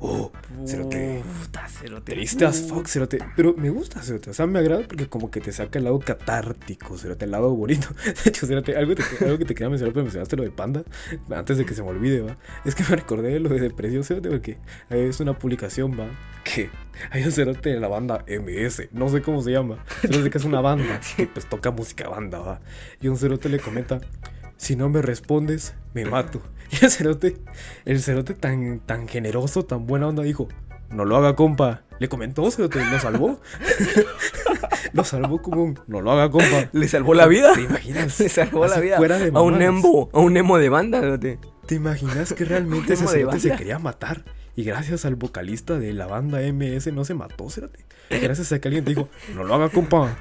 [0.00, 0.30] Oh,
[0.66, 1.22] cerote.
[1.42, 2.12] Puta, cerote.
[2.12, 3.18] Triste as fuck, cerote.
[3.36, 4.30] Pero me gusta, cerote.
[4.30, 7.24] O sea, me agrada porque como que te saca el lado catártico, cerote.
[7.24, 7.88] El lado bonito.
[8.24, 10.82] De hecho, cerote, algo, te- algo que te quería mencionar, pero mencionaste lo de Panda.
[11.30, 12.36] Antes de que se me olvide, va.
[12.64, 14.58] Es que me recordé de lo de depresión, cerote, porque
[14.90, 16.06] es una publicación, va.
[16.44, 16.70] Que
[17.10, 18.88] hay un cerote de la banda MS.
[18.92, 19.84] No sé cómo se llama.
[20.02, 22.60] Solo sé que es una banda que pues toca música banda, va.
[23.00, 24.00] Y un cerote le comenta.
[24.56, 26.42] Si no me respondes, me mato.
[26.70, 27.38] Y el cerote,
[27.86, 30.48] el cerote tan, tan generoso, tan buena onda, dijo,
[30.90, 31.82] no lo haga, compa.
[31.98, 33.40] Le comentó, cerote, lo salvó.
[34.92, 36.68] lo salvó como un, no lo haga, compa.
[36.72, 37.54] Le salvó la vida.
[37.54, 38.20] ¿Te imaginas?
[38.20, 38.98] Le salvó la vida.
[38.98, 41.38] fuera de a un emo, a un emo de banda, cerote.
[41.68, 44.24] ¿Te imaginas que realmente ese cerote se quería matar?
[44.56, 47.84] Y gracias al vocalista de la banda MS no se mató, cerote.
[48.08, 50.16] Gracias a que alguien te dijo, no lo haga, compa.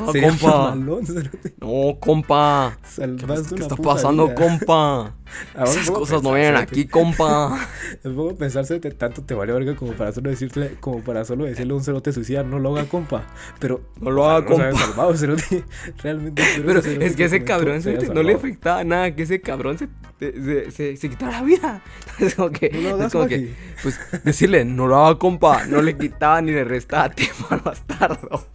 [0.00, 0.74] No, Sería compa.
[1.60, 2.78] No, compa.
[2.96, 4.34] ¿Qué, está pasando, vida.
[4.34, 5.14] compa?
[5.54, 7.68] Ahora Esas cosas no vienen aquí, compa.
[8.04, 11.24] Me pongo a pensar, cerote, tanto te vale verga como para solo decirle, como para
[11.24, 13.26] solo decirle a un cerote suicida, no lo haga, compa.
[13.58, 14.72] Pero No lo haga, compa.
[14.72, 15.64] salvado, cerote.
[16.02, 16.42] Realmente.
[16.64, 19.88] Pero cerote es que ese cabrón se no le afectaba nada que ese cabrón se,
[20.18, 21.82] se, se, se quitara la vida.
[22.18, 25.66] Es como que, No es como que pues decirle, no lo haga, compa.
[25.66, 28.46] No le quitaba ni le restaba tiempo al bastardo.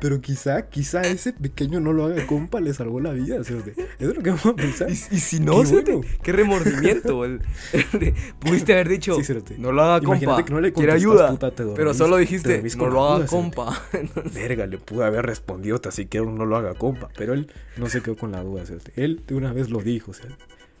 [0.00, 3.36] Pero quizá, quizá ese pequeño no lo haga, compa, le salvó la vida.
[3.36, 3.58] Eso
[3.98, 4.88] es lo que vamos a pensar.
[4.90, 6.00] Y, y si no, Qué bueno.
[6.22, 7.24] qué remordimiento.
[7.26, 7.42] el-
[7.74, 10.44] el de- pudiste haber dicho, Sí, no lo haga, Imagínate compa.
[10.46, 11.30] que no le quiere ayuda.
[11.30, 13.30] puta, te dormís- pero solo te dijiste, no lo haga, cerote.
[13.30, 13.82] compa.
[14.34, 17.08] Verga, le pudo haber respondido siquiera un no lo haga, compa.
[17.18, 18.62] Pero él no se quedó con la duda.
[18.96, 20.12] Él de una vez lo dijo.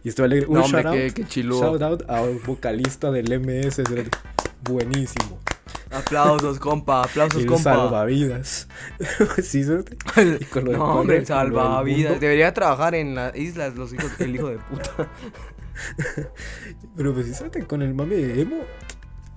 [0.02, 0.46] Y estoy alegre.
[0.46, 1.12] Un No, hombre, shout qué- out.
[1.12, 1.60] qué chiludo.
[1.60, 3.82] Shout out al vocalista del MS.
[4.62, 5.38] Buenísimo.
[5.90, 7.02] Aplausos, compa.
[7.02, 7.74] Aplausos, El compa.
[7.74, 8.68] salvavidas.
[9.42, 9.96] sí, cerote.
[10.40, 12.20] Y con lo de No, Panda, hombre, salvavidas.
[12.20, 15.08] Debería trabajar en las islas, los hijos, el hijo de puta.
[16.96, 18.56] Pero pues sí, cerote, con el mame de emo.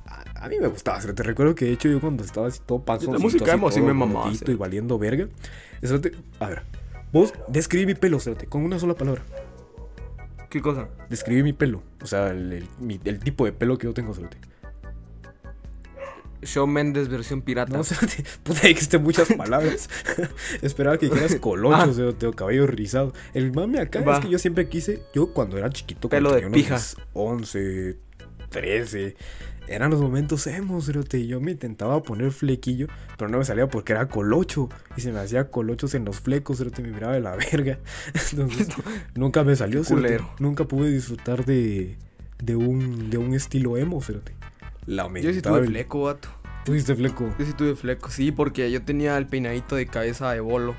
[0.05, 1.23] A, a mí me gustaba, cerote.
[1.23, 3.93] Recuerdo que de hecho yo cuando estaba así todo panzoncito, música así emo sí me
[3.93, 5.27] mamaba, y valiendo verga.
[5.81, 6.63] Cerote, a ver.
[7.11, 9.21] Vos describí mi pelo, cerote, con una sola palabra.
[10.49, 10.87] ¿Qué cosa?
[11.09, 11.81] Describí mi pelo.
[12.01, 14.37] O sea, el, el- mi- el tipo de pelo que yo tengo, cerote.
[16.45, 17.75] Shawn Mendes versión pirata.
[17.77, 18.23] No, cerote.
[18.43, 19.89] Puta, existen muchas palabras.
[20.61, 22.31] Esperaba que dijeras colocho, Ah.
[22.35, 23.13] cabello rizado.
[23.33, 24.17] El mame acá Va.
[24.17, 26.75] es que yo siempre quise, yo cuando era chiquito, Pelo cuando de tenía pija.
[27.13, 27.97] unos 11,
[28.49, 29.15] 13,
[29.67, 31.19] eran los momentos emo, cerote.
[31.19, 32.87] Y yo me intentaba poner flequillo,
[33.17, 34.69] pero no me salía porque era colocho.
[34.97, 37.79] Y se me hacía colochos en los flecos, cerote, me miraba de la verga.
[38.31, 38.67] Entonces,
[39.15, 39.81] nunca me salió.
[40.39, 41.97] Nunca pude disfrutar de,
[42.43, 44.33] de, un, de un estilo emo, cerote.
[44.87, 46.29] Yo sí tuve fleco, vato.
[46.65, 47.33] Tuviste fleco.
[47.37, 50.75] Yo sí tuve fleco, sí, porque yo tenía el peinadito de cabeza de bolo.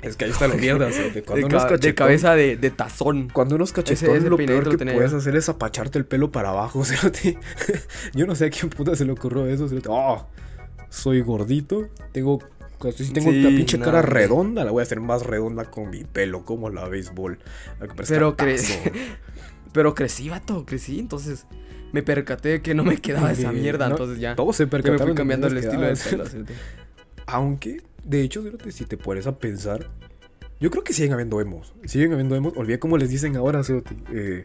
[0.00, 0.86] Es que ahí está la mierda.
[0.86, 3.28] De, Cuando ca- cabeza de, de tazón.
[3.32, 5.16] Cuando uno es cachetón, ese lo peor lo que puedes yo.
[5.16, 7.36] hacer es apacharte el pelo para abajo, cerote.
[8.14, 9.68] Yo no sé a quién puta se le ocurrió eso.
[9.90, 10.26] Ah,
[10.88, 12.38] soy gordito, tengo...
[12.94, 15.90] Si tengo Sí, la pinche no, cara redonda, la voy a hacer más redonda con
[15.90, 17.40] mi pelo, como la béisbol.
[18.06, 18.92] Pero cre-.
[19.72, 21.44] Pero crecí, vato, crecí, entonces
[21.92, 24.34] me percaté que no me quedaba esa mierda, no, entonces ya.
[24.34, 26.44] Todos se Ya me percataron fui cambiando el estilo de cerote.
[27.26, 29.86] Aunque, de hecho, si te pones a pensar,
[30.60, 31.74] yo creo que siguen habiendo emos.
[31.84, 32.54] Siguen habiendo emos.
[32.56, 33.96] Olvidé cómo les dicen ahora, cerote.
[34.12, 34.44] Eh,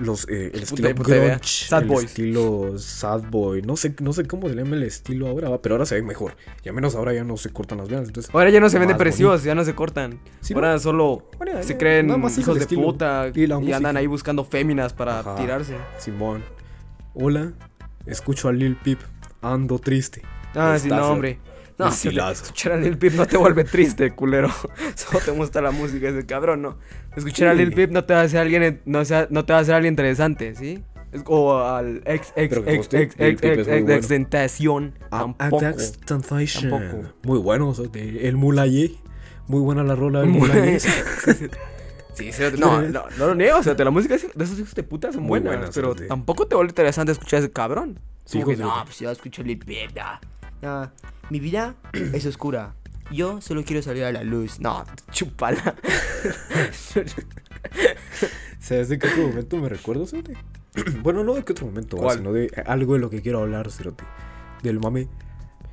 [0.00, 1.38] los, eh, el estilo grunge,
[1.68, 2.04] Sad el boys.
[2.06, 3.62] estilo sad boy.
[3.62, 6.36] No sé, no sé cómo se llama el estilo ahora, pero ahora se ven mejor.
[6.64, 8.08] Y al menos ahora ya no se cortan las venas.
[8.08, 10.18] Entonces, Ahora ya no se ven Más depresivos, ya no se cortan.
[10.40, 12.82] Sí, Ahora solo Ahora se creen más hijos de estilo.
[12.82, 15.36] puta Y andan ahí buscando féminas para Ajá.
[15.36, 15.76] tirarse.
[15.98, 16.42] Simón,
[17.14, 17.52] hola,
[18.06, 18.98] escucho a Lil Peep,
[19.42, 20.22] ando triste.
[20.54, 21.38] Ah, sí, no, hombre.
[21.86, 22.42] No, si silazo.
[22.44, 24.48] escuchar a Lil Peep no te vuelve triste, culero.
[24.94, 26.78] Solo te gusta la música ese cabrón, ¿no?
[27.16, 27.58] Escuchar a Sí.
[27.58, 29.74] Lil Peep no te va a hacer alguien, no, sea- no te va a hacer
[29.74, 30.82] alguien interesante, ¿sí?
[31.26, 34.94] O al ex, ex, ex, ex, ex, ex, ex, tentación.
[35.10, 35.56] A- Tampoco.
[35.58, 36.70] Atax Temptation.
[36.70, 37.12] Tampoco.
[37.24, 38.94] Muy bueno, el Mulaye.
[39.48, 40.78] Muy buena la rola del Mulaye.
[42.12, 44.82] Sí, sí, no, no, no lo niego, o sea, la música de esos hijos de
[44.82, 47.98] puta son buenas, pero tampoco te vuelve interesante escuchar a ese cabrón.
[48.24, 49.92] Sí, no, pues yo escucho Lil Peep,
[50.62, 50.90] Ah,
[51.30, 52.74] mi vida es oscura.
[53.12, 54.60] Yo solo quiero salir a la luz.
[54.60, 55.74] No, chupala.
[58.60, 60.36] ¿Sabes de qué otro momento me recuerdo, Cerote?
[61.02, 62.18] bueno, no de qué otro momento, ¿Cuál?
[62.18, 64.04] sino de algo de lo que quiero hablar, Cerote.
[64.62, 65.08] Del mame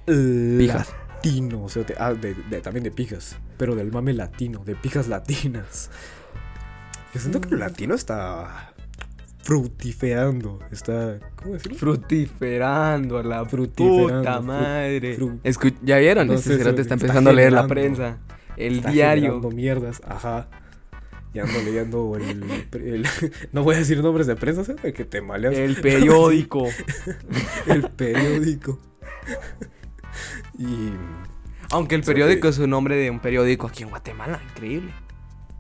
[0.06, 0.88] Pijas.
[1.16, 1.96] latino, Cerote.
[2.00, 3.38] Ah, de, de- también de pijas.
[3.58, 5.90] Pero del mame latino, de pijas latinas.
[7.14, 8.74] Yo siento que el latino está
[9.48, 10.60] fructiferando.
[10.72, 11.20] Está.
[11.42, 11.78] ¿Cómo decirlo?
[11.78, 15.18] Frutiferando a la Frutiferando, puta madre.
[15.18, 16.28] fru- Escu- ¿Ya vieron?
[16.28, 18.18] No este cerote está está empezando a leer la prensa.
[18.58, 19.40] El Está diario.
[19.40, 20.50] mierdas, ajá.
[21.34, 22.44] Y ando leyendo el,
[22.74, 23.06] el-
[23.54, 24.94] No voy a decir nombres de prensa, ¿sabes?
[24.94, 25.56] Que te maleas.
[25.56, 26.68] El periódico.
[27.68, 28.80] el periódico.
[30.60, 30.66] y.
[31.72, 34.42] Aunque el periódico es un nombre de un periódico aquí en Guatemala.
[34.52, 34.92] Increíble.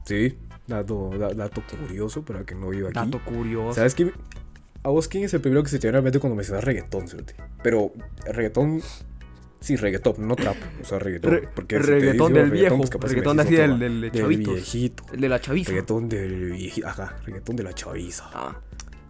[0.05, 2.99] Sí, dato, da- dato curioso para que no viva aquí.
[2.99, 3.73] Dato curioso.
[3.73, 4.11] ¿Sabes qué?
[4.83, 6.63] ¿A vos quién es el primero que se te viene a la mente cuando mencionas
[6.63, 7.35] reggaetón, Cerote?
[7.63, 7.91] Pero
[8.25, 8.81] reggaetón.
[9.59, 10.55] Sí, reggaetón, no trap.
[10.81, 11.31] O sea, reggaetón.
[11.31, 14.53] Re- porque reggaetón del viejo, pues reggaetón así del- del de chavitos.
[14.53, 15.03] viejito.
[15.11, 15.71] El de la chaviza.
[15.71, 16.87] Reggaetón del viejito.
[16.87, 18.29] Ajá, reggaetón de la chaviza.
[18.33, 18.61] Ah,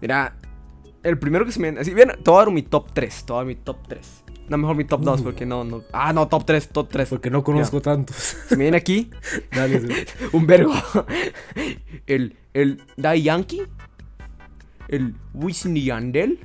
[0.02, 0.38] mira,
[1.04, 1.70] el primero que se me...
[1.80, 3.26] Así, bien, te voy a dar mi top 3.
[3.26, 4.24] Te voy a dar mi top 3.
[4.50, 5.24] No, mejor mi top 2 Uh.
[5.24, 5.84] porque no, no...
[5.92, 7.10] Ah, no, top 3, top 3.
[7.10, 8.16] Porque no conozco tantos.
[8.16, 9.10] Se me viene aquí
[9.52, 10.74] Dale, un vergo.
[12.06, 13.64] El, el Dai Yankee.
[14.88, 16.40] El Wisin y Yandel.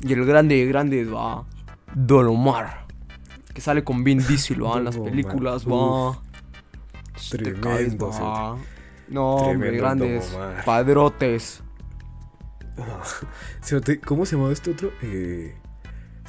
[0.00, 1.44] Y el grande, grande va...
[1.94, 2.86] Dolomar.
[3.52, 6.16] Que sale con Vin Diesel, va, en las películas, va.
[7.30, 8.56] Tremendo, caes, va.
[9.08, 10.64] No, hombre, Tremendo grandes Dolomar.
[10.64, 11.62] padrotes.
[14.06, 14.92] ¿Cómo se llamaba este otro?
[15.02, 15.54] Eh,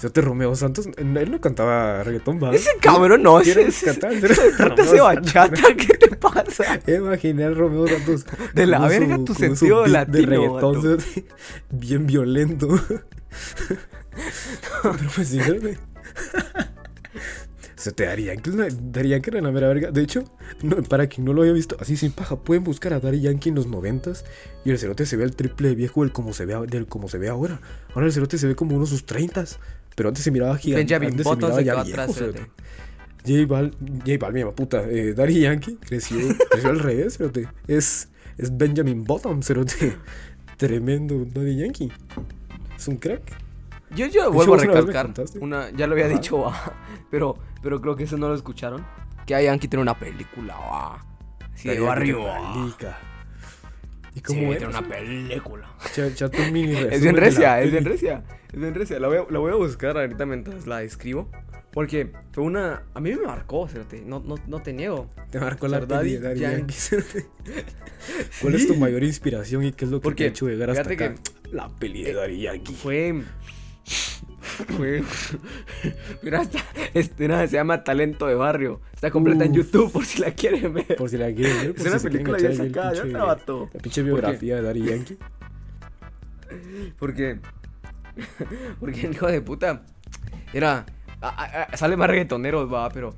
[0.01, 0.89] Cerote Romeo Santos.
[0.97, 2.53] Él no cantaba reggaetón, ¿va?
[2.53, 6.79] Ese cabrón no, ¿Quién ese, trata de Romeo bachata, ¿qué te pasa?
[6.87, 8.25] Imaginé al Romeo Santos.
[8.55, 11.03] De la verga su- tu sentido beat de latino, reggaetón, vato.
[11.69, 12.67] bien violento.
[14.83, 15.39] Pero pues sí.
[17.75, 19.91] Se te daría que Daddy Yankee era la mera verga.
[19.91, 20.23] De hecho,
[20.61, 23.49] no, para quien no lo haya visto, así sin paja, pueden buscar a Daddy Yankee
[23.49, 24.23] en los noventas
[24.63, 27.07] y el cerote se ve el triple de viejo del como se ve, del como
[27.07, 27.59] se ve ahora.
[27.95, 29.59] Ahora el cerote se ve como unos sus treintas,
[29.95, 30.83] pero antes se miraba gigante.
[30.83, 32.39] Benjamin antes se Button miraba se quedó viejo, atrás, cerote.
[32.39, 32.51] cerote.
[33.23, 33.71] J Bal,
[34.05, 36.17] J Balvin, puta, eh, Daddy Yankee creció,
[36.49, 37.47] creció al revés, cerote.
[37.67, 39.95] Es, es Benjamin Bottom, cerote.
[40.57, 41.91] Tremendo Daddy Yankee.
[42.75, 43.21] Es un crack.
[43.95, 45.11] Yo, yo vuelvo a recalcar,
[45.41, 46.13] una, ya lo había Ajá.
[46.13, 46.73] dicho, va,
[47.11, 48.85] pero, pero creo que eso no lo escucharon,
[49.25, 51.05] que a Yankee tiene una película, va,
[51.53, 52.21] así de barrio,
[54.13, 54.69] ¿Y Sí, cómo tiene era?
[54.69, 55.75] una película.
[55.95, 58.99] Cha- chato mini Es bien recia, es bien recia, es bien recia.
[58.99, 61.29] La voy, a, la voy a buscar ahorita mientras la escribo.
[61.71, 62.83] Porque fue una.
[62.93, 65.09] A mí me marcó, cerote, No, no, no te niego.
[65.29, 65.79] Te marcó la.
[66.33, 66.75] Yankee.
[68.41, 70.69] ¿Cuál es tu mayor inspiración y qué es lo que Porque, te ha hecho llegar
[70.71, 71.15] hasta acá?
[71.51, 72.73] La peli de Daddy Yankee.
[72.73, 73.21] Fue.
[76.23, 76.59] Mira, hasta,
[76.93, 78.81] este, nada, se llama Talento de Barrio.
[78.93, 79.53] Está completa en.
[79.53, 80.95] YouTube por si la quieren ver.
[80.95, 81.69] Por si la quieren ver.
[81.75, 83.69] es si una película ya sacada, ya vato.
[83.73, 85.17] La pinche biografía de Daddy Yankee.
[86.99, 87.39] Porque.
[88.79, 89.83] Porque el hijo de puta.
[90.53, 90.85] Era.
[91.21, 93.11] a- a- a- sale más reggaetonero, va, pero.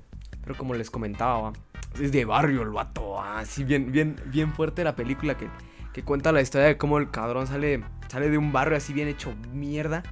[0.43, 1.53] Pero como les comentaba, va.
[2.01, 3.39] Es de barrio el vato, va.
[3.39, 5.47] Así bien, bien, bien fuerte la película que,
[5.93, 7.83] que cuenta la historia de cómo el cabrón sale.
[8.09, 10.03] Sale de un barrio así bien hecho mierda.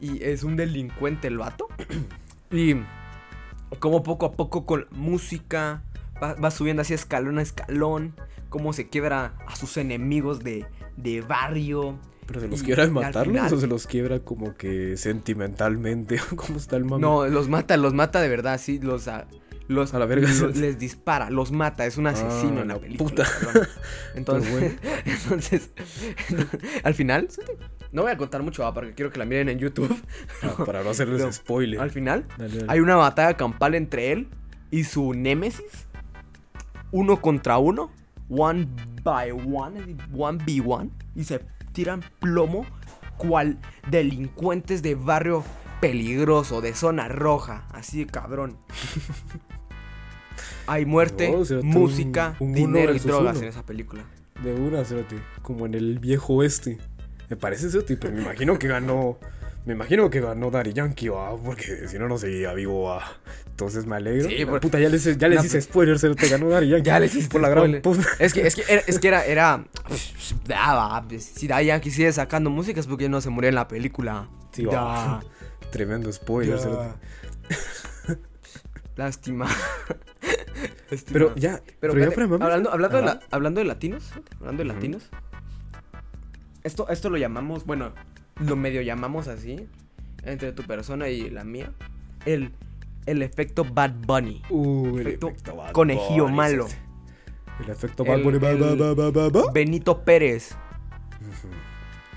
[0.00, 1.68] Y es un delincuente el vato.
[2.50, 2.76] Y
[3.78, 5.82] como poco a poco con música
[6.22, 8.14] va, va subiendo así escalón a escalón.
[8.48, 10.66] Cómo se quiebra a sus enemigos de,
[10.96, 11.98] de barrio.
[12.26, 16.18] Pero se los Y quiebra de matarlos final- o se los quiebra como que sentimentalmente.
[16.36, 17.00] ¿Cómo está el mami?
[17.02, 19.26] No, los mata, los mata de verdad, sí, los a,
[19.68, 20.28] los A la verga.
[20.54, 23.08] les dispara, los mata, es un asesino Ah, en la la película.
[23.10, 23.68] puta.
[24.14, 24.74] Entonces, bueno.
[25.04, 25.70] entonces
[26.84, 27.28] al final
[27.92, 29.94] no voy a contar mucho ah, porque quiero que la miren en YouTube.
[30.42, 31.80] Ah, para no hacerles No, spoiler.
[31.80, 32.66] Al final Dale, dale.
[32.72, 34.28] hay una batalla campal entre él
[34.70, 35.86] y su némesis.
[36.92, 37.90] Uno contra uno.
[38.28, 38.68] One
[39.02, 39.96] by one.
[40.16, 40.90] One v one.
[41.14, 41.40] Y se
[41.72, 42.66] tiran plomo.
[43.16, 43.58] Cual
[43.90, 45.42] delincuentes de barrio
[45.80, 47.66] peligroso, de zona roja.
[47.72, 48.58] Así de cabrón.
[50.66, 53.42] Hay muerte, No, o sea, tú música, un- un uno dinero y drogas uno.
[53.44, 54.02] en esa película.
[54.42, 55.16] De una, cerote.
[55.42, 56.78] Como en el viejo oeste.
[57.30, 59.18] Me parece cerote, pero me imagino que ganó.
[59.64, 63.02] Me imagino que ganó Daddy Yankee, va, porque si no, no seguía vivo, va.
[63.48, 64.28] Entonces me alegro.
[64.28, 66.84] Sí, por- puta, ya les, ya les No, hice spoiler, cerote, ganó Daddy Yankee.
[66.86, 67.80] Ya les hiciste Por la gran.
[68.20, 69.64] Es que, es que era, es que era, era.
[71.18, 74.28] Si Daddy Yankee sigue sacando música es porque no se murió en la película.
[74.52, 75.20] Sí, va.
[75.72, 76.58] Tremendo spoiler.
[78.96, 79.46] Lástima.
[80.90, 81.12] Lástima.
[81.12, 82.42] Pero ya, Pero, pero, ya para mames.
[82.42, 84.74] hablando, hablando, de la- hablando de latinos, hablando de Ujú.
[84.76, 85.10] latinos.
[86.64, 87.92] Esto, esto lo llamamos, bueno,
[88.40, 89.68] lo medio llamamos así,
[90.24, 91.72] entre tu persona y la mía.
[92.24, 92.52] El,
[93.06, 94.42] el efecto Bad Bunny.
[94.50, 96.66] Uh, el efecto efecto Bad conejillo Bunny, malo.
[96.68, 96.86] cerote.
[97.64, 99.52] El efecto Bad El- Bunny, el- ba, ba, ba, ba.
[99.52, 100.56] Benito Pérez.
[101.20, 101.48] Ujú.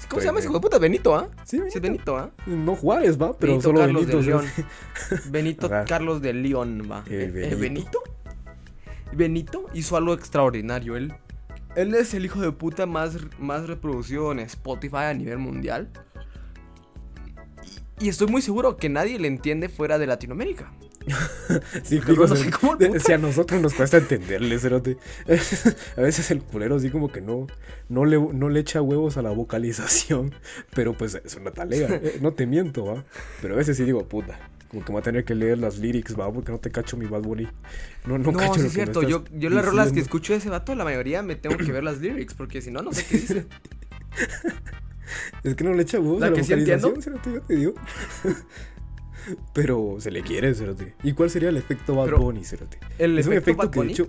[0.09, 0.49] ¿Cómo se llama ese Benito.
[0.49, 0.77] hijo de puta?
[0.79, 1.27] Benito, ¿ah?
[1.43, 2.31] Sí, Sí, es Benito, ¿ah?
[2.47, 4.17] No Juárez, va, pero Benito solo Carlos Benito.
[4.17, 4.45] de León.
[5.29, 5.69] Benito.
[5.87, 7.03] Carlos de León, va.
[7.07, 8.01] El Eh, eh, Benito.
[9.13, 9.65] Benito.
[9.73, 10.95] Hizo algo extraordinario.
[10.95, 11.13] Él,
[11.75, 15.89] él es el hijo de puta más, más reproducido en Spotify a nivel mundial.
[17.99, 20.71] Y, y estoy muy seguro que nadie le entiende fuera de Latinoamérica.
[21.83, 24.97] Sí, no sé cómo el puta- Si a nosotros nos cuesta entenderle, cerote.
[25.97, 27.47] A veces el culero así como que no,
[27.87, 30.35] no, le, no le echa huevos a la vocalización.
[30.75, 31.87] Pero pues es una talega.
[31.95, 33.05] eh, No te miento, va.
[33.41, 34.39] Pero a veces sí digo, puta.
[34.69, 36.95] Como que me voy a tener que leer las lyrics, va, porque no te cacho
[36.95, 37.47] mi Bad Bunny.
[38.05, 39.01] No, no, No, cacho sí lo es que cierto.
[39.03, 41.83] Yo, yo las rolas que escucho de ese vato, la mayoría me tengo que ver
[41.83, 42.33] las lyrics.
[42.35, 43.45] Porque si no, no sé qué dice.
[45.43, 46.93] Es que no le echa huevos La a la que sí entiendo.
[46.99, 47.73] yo te digo.
[49.53, 50.95] Pero se le quiere, cerote.
[51.03, 52.79] ¿Y cuál sería el efecto Bad Bunny, cerote?
[52.97, 54.07] El es un efecto Bad que de Bunny- hecho...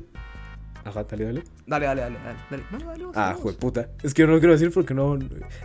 [0.85, 1.45] Ajá, dale, dale.
[1.67, 2.39] Dale, dale, dale, dale.
[2.51, 2.63] dale.
[2.71, 3.89] No, dale, Ah, jueputa.
[4.03, 5.19] Es que yo no lo quiero decir porque no.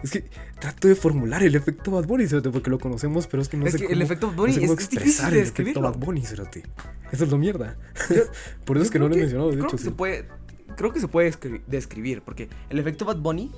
[0.03, 0.25] Es que
[0.59, 3.65] trato de formular el efecto Bad Bunny, cerote, porque lo conocemos, pero es que no
[3.65, 3.95] Es sé que cómo.
[3.95, 5.81] el efecto Bad Bunny no sé es- es difícil expresar de el efecto.
[5.81, 6.63] Bad Bunny, cerote.
[7.11, 7.77] Eso es lo mierda.
[8.65, 9.77] Por eso es que no lo he mencionado, de creo hecho.
[9.77, 9.89] que sí.
[9.89, 10.27] se puede,
[10.75, 13.51] creo que se puede escri- describir, porque el efecto Bad Bunny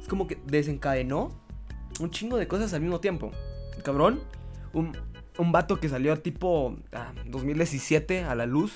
[0.00, 1.40] es como que desencadenó
[1.98, 3.32] un chingo de cosas al mismo tiempo.
[3.84, 4.20] Cabrón,
[4.72, 4.96] un,
[5.38, 8.74] un vato que salió tipo ah, 2017 a la luz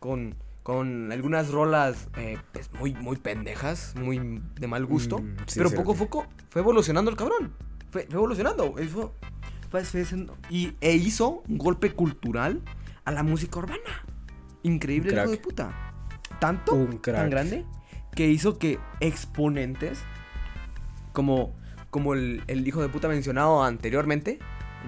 [0.00, 5.58] con, con algunas rolas eh, pues, muy, muy pendejas, muy de mal gusto, Mm, sí,
[5.58, 7.52] pero poco a poco fue evolucionando el cabrón.
[7.90, 8.72] Fue, fue evolucionando.
[8.74, 9.10] fue-
[9.70, 12.62] fue- haciendo- y, e hizo un golpe cultural
[13.04, 14.04] a la música urbana.
[14.62, 15.92] Increíble hijo de puta.
[16.38, 17.16] Tanto, Un crack.
[17.16, 17.66] tan grande,
[18.14, 19.98] que hizo que exponentes
[21.12, 21.54] como,
[21.90, 24.38] como el, el hijo de puta mencionado anteriormente,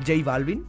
[0.07, 0.65] J Balvin,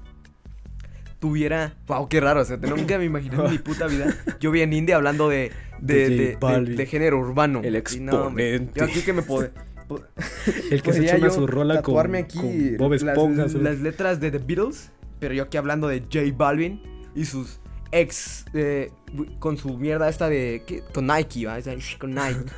[1.26, 1.74] tuviera.
[1.88, 2.42] Wow, qué raro.
[2.42, 4.16] O sea, nunca me imaginé en mi puta vida.
[4.40, 7.62] Yo vi en India hablando de, de, De género urbano.
[7.64, 8.80] El Y no, exponente.
[8.80, 9.50] yo aquí que me puedo.
[10.72, 13.46] El que se echa su rola con, aquí con Bob las- Esponja.
[13.60, 16.82] las, letras de The Beatles, pero yo aquí hablando de J Balvin
[17.16, 17.60] y sus
[17.92, 18.90] ex eh,
[19.38, 20.82] con su mierda esta de ¿qué?
[20.92, 21.58] con Nike, ¿va?
[22.00, 22.52] Con Nike.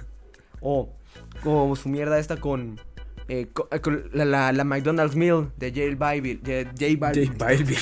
[0.62, 0.90] o
[1.44, 2.80] como su mierda esta con,
[3.28, 7.28] eh, eh, con la, la, la McDonald's Meal de J Balvin, de J Balvin.
[7.28, 7.78] J Balvin.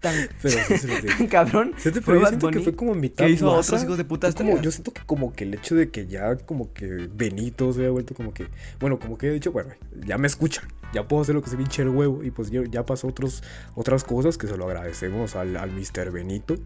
[0.00, 1.08] Tan, Pero sí, cerote.
[1.08, 1.72] tan cabrón.
[1.76, 3.72] Sí, te yo siento que fue como mitad que hizo a guasa.
[3.74, 6.36] otros hijos de puta como, yo siento que como que el hecho de que ya
[6.36, 8.46] como que Benito se haya vuelto como que
[8.80, 9.70] bueno como que he dicho bueno
[10.06, 12.64] ya me escuchan ya puedo hacer lo que se pinche el huevo y pues yo-
[12.64, 13.42] ya pasó otros
[13.74, 16.10] otras cosas que se lo agradecemos al, al Mr.
[16.10, 16.56] Benito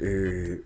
[0.00, 0.60] Eh,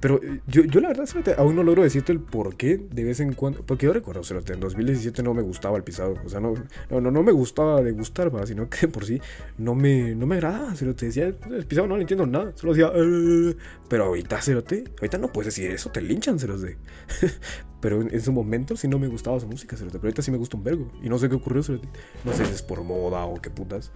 [0.00, 3.20] pero eh, yo, yo la verdad aún no logro decirte el por qué de vez
[3.20, 6.40] en cuando porque yo recuerdo fíjate, en 2017 no me gustaba el pisado o sea
[6.40, 6.54] no
[6.90, 9.20] no, no, no me gustaba de gustar sino que por sí
[9.58, 12.74] no me, no me agradaba se te decía el pisado no le entiendo nada solo
[12.74, 13.56] decía "Eh",
[13.88, 16.76] pero ahorita cerote ahorita no puedes decir eso te linchan cerote
[17.80, 20.30] pero en, en su momento sí no me gustaba su música cerote pero ahorita sí
[20.30, 21.88] me gusta un vergo y no sé qué ocurrió cerote
[22.24, 23.92] no sé si es por moda o qué putas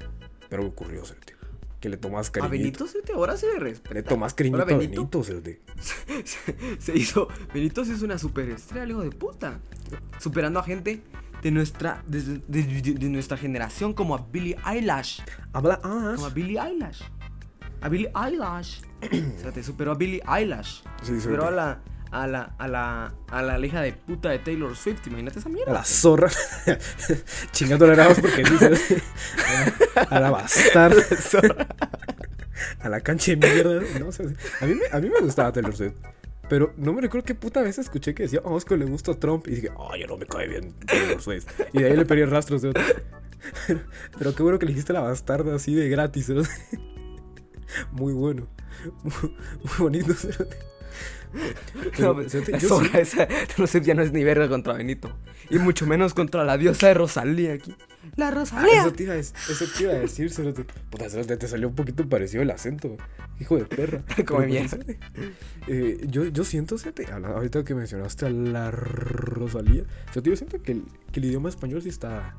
[0.48, 1.39] pero ocurrió cerote
[1.81, 3.95] que le tomas A cariñito Benito se te ahora se le respeta.
[3.95, 5.61] le tomas cariñito Ahora a Benito Benito cerote
[6.78, 7.28] se hizo.
[7.55, 9.59] Benito sí es una superestrella, hijo de puta.
[10.18, 11.03] Superando a gente
[11.43, 15.22] de nuestra, de, de- de- de nuestra generación, como a Billie Eilish.
[15.53, 17.03] habla ah Como a Billie Eilish.
[17.81, 18.83] a Billie Eilish.
[19.01, 20.83] Espérate, superó a Billie Eilish.
[21.03, 24.38] Sí, sí, superó a la, a la, a la, a la hija de puta de
[24.38, 25.06] Taylor Swift.
[25.06, 25.70] Imagínate esa mierda.
[25.70, 26.30] A la zorra.
[27.52, 29.02] Chingándole nada más porque dice.
[30.08, 31.02] A la bastarda.
[32.80, 33.80] A la cancha de mierda.
[33.98, 34.26] No, o sea,
[34.61, 35.94] a, mí me, a mí me gustaba Taylor Swift.
[36.50, 39.14] Pero no me recuerdo qué puta vez escuché que decía, oh, es que le gusta
[39.14, 39.46] Trump.
[39.46, 41.46] Y dije, oh, ya no me cae bien Taylor Swift.
[41.72, 42.82] Y de ahí le perdí rastros de otro.
[43.66, 43.80] Pero,
[44.18, 46.28] pero qué bueno que le dijiste la bastarda así de gratis.
[46.28, 46.42] ¿no?
[47.92, 48.48] Muy bueno.
[49.04, 50.08] Muy, muy bonito.
[50.08, 50.46] ¿no?
[51.99, 53.28] No, pues, fíjate, la yo zorra sí- esa
[53.83, 55.16] ya no es ni verga contra Benito.
[55.51, 57.74] Y mucho menos contra la diosa de Rosalía aquí.
[58.16, 58.81] La Ah, Rosalía.
[58.81, 60.64] eso te iba eso te iba a decir, Cerote.
[60.91, 62.97] Puta, Cerote, te salió un poquito parecido el acento.
[63.41, 64.03] Hijo de perra.
[64.26, 64.68] Come Pero, mierda.
[64.68, 64.99] Cerote,
[65.68, 69.85] eh, yo, yo siento, Cerote, ahorita que mencionaste a la Rosalía,
[70.22, 72.35] yo siento que el, que el idioma español sí está.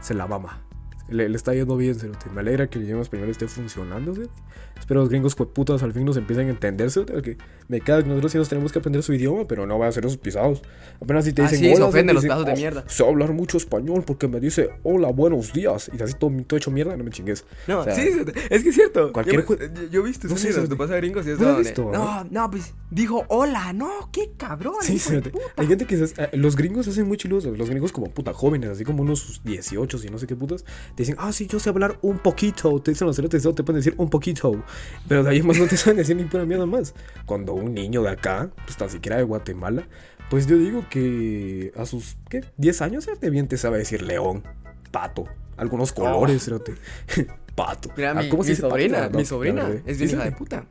[0.00, 0.62] Se la mama.
[1.10, 2.30] Le, le está yendo bien, Cerote.
[2.34, 4.32] Me alegra que el idioma español esté funcionando, Cerote.
[4.78, 7.36] Espero los gringos putas al fin nos empiecen a entender, Cerote, porque
[7.68, 9.92] me caga que nosotros sí nos tenemos que aprender su idioma, pero no va a
[9.92, 10.62] ser esos pisados.
[11.02, 12.84] Apenas si te Ah, dicen sí, se hola, ofenden los pedazos de "Oh, mierda".
[12.88, 15.90] sé hablar mucho español porque me dice hola, buenos días.
[15.96, 17.44] Y así todo, todo hecho mierda, no me chingues.
[17.66, 18.08] No, O sea, sí,
[18.48, 19.12] es que es cierto.
[19.12, 19.44] cualquier
[19.90, 21.90] yo, he visto No sé, te pasa gringos y es ¿No visto?
[21.92, 24.74] No, no, pues dijo hola, no, qué cabrón.
[24.80, 25.44] Sí, hijo de sí, puta.
[25.56, 28.32] hay gente que se- eh, los gringos se hacen muy chiludos, los gringos como puta
[28.32, 30.64] jóvenes, así como unos 18 y no sé qué putas,
[31.00, 33.76] te dicen, ah, sí, yo sé hablar un poquito, te dicen los cerotes, te pueden
[33.76, 34.62] decir un poquito,
[35.08, 36.94] pero de ahí más no te saben decir ni pura mierda más.
[37.24, 39.88] Cuando un niño de acá, pues tan siquiera de Guatemala,
[40.28, 42.44] pues yo digo que a sus, ¿qué?
[42.58, 44.42] 10 años, cerote, bien te sabe decir león,
[44.90, 45.24] pato,
[45.56, 46.74] algunos colores, cerote,
[47.54, 47.90] pato.
[47.96, 48.72] Mira, Ah, mi, ¿cómo se dice pato?
[48.74, 50.66] sobrina, No, mi sobrina es bien hija de puta.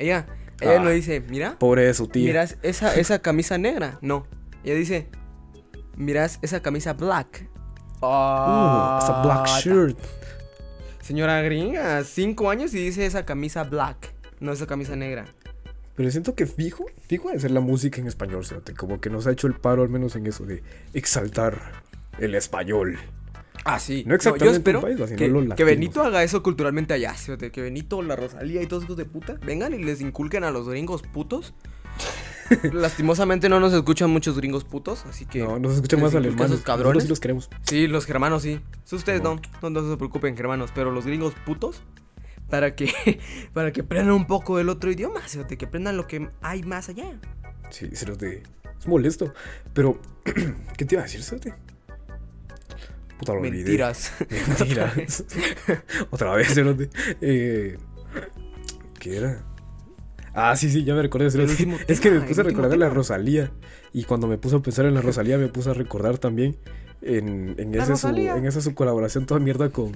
[0.00, 0.26] Ella,
[0.60, 0.82] ella Ah.
[0.82, 2.24] no dice, mira, Pobre de su tía.
[2.26, 3.98] miras esa, esa camisa negra.
[4.02, 4.26] No,
[4.64, 5.06] ella dice,
[5.96, 7.48] miras esa camisa black.
[8.04, 9.98] Uh, Ah, esa black shirt.
[11.00, 15.26] Señora gringa, cinco años y dice esa camisa black, no esa camisa negra.
[15.96, 19.26] Pero siento que fijo, fijo de ser la música en español, cerote, como que nos
[19.26, 21.82] ha hecho el paro al menos en eso de exaltar
[22.18, 22.98] el español.
[23.64, 24.02] Ah, sí.
[24.06, 25.66] No exactamente yo espero país, que, los que latinos.
[25.66, 27.14] Benito haga eso culturalmente allá.
[27.14, 30.50] fíjate, Que Benito, la Rosalía y todos esos de puta vengan y les inculquen a
[30.50, 31.54] los gringos putos.
[32.72, 35.40] Lastimosamente no nos escuchan muchos gringos putos, así que...
[35.40, 36.50] No, nos escuchan más alemanes.
[36.52, 36.84] esos cabrones.
[36.84, 37.50] Nosotros sí los queremos.
[37.62, 38.60] Sí, los germanos sí.
[38.84, 39.40] Sí, ustedes no.
[39.62, 39.70] no.
[39.70, 40.70] No se preocupen, germanos.
[40.74, 41.82] Pero los gringos putos,
[42.48, 43.20] para que,
[43.52, 46.88] para que aprendan un poco del otro idioma, fíjate, que aprendan lo que hay más
[46.88, 47.18] allá.
[47.70, 48.42] Sí, cerote.
[48.78, 49.32] Es molesto.
[49.72, 50.00] Pero,
[50.76, 51.54] ¿qué te iba a decir, cerote?
[53.18, 53.56] Puta, lo olvidé.
[53.58, 54.12] Mentiras.
[54.48, 55.24] Mentiras.
[56.10, 56.90] Otra vez, cerote.
[57.20, 57.78] Eh,
[58.98, 59.44] ¿Qué era?
[60.34, 61.26] Ah, sí, sí, ya me recordé.
[61.26, 62.94] último Es que me tema, puse a recordar la tema.
[62.94, 63.52] Rosalía.
[63.92, 66.56] Y cuando me puse a pensar en la Rosalía, me puse a recordar también
[67.02, 69.92] en, en, La ese su, en esa su colaboración toda mierda con,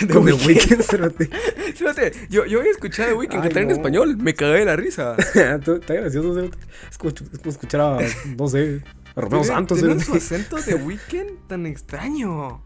[0.00, 0.46] The con The Weeknd.
[0.46, 1.34] Weeknd.
[1.74, 3.74] Fíjate, yo, yo había escuchado de Weekend Ay, cantar en no.
[3.74, 4.16] español.
[4.18, 5.16] Me cagué de la risa.
[5.34, 6.58] Está gracioso, cerote.
[6.90, 7.98] Es como, es como escuchar a,
[8.36, 8.82] no sé,
[9.16, 10.06] a Romeo Santos, tiene cerote.
[10.06, 12.62] su acento de Weekend tan extraño.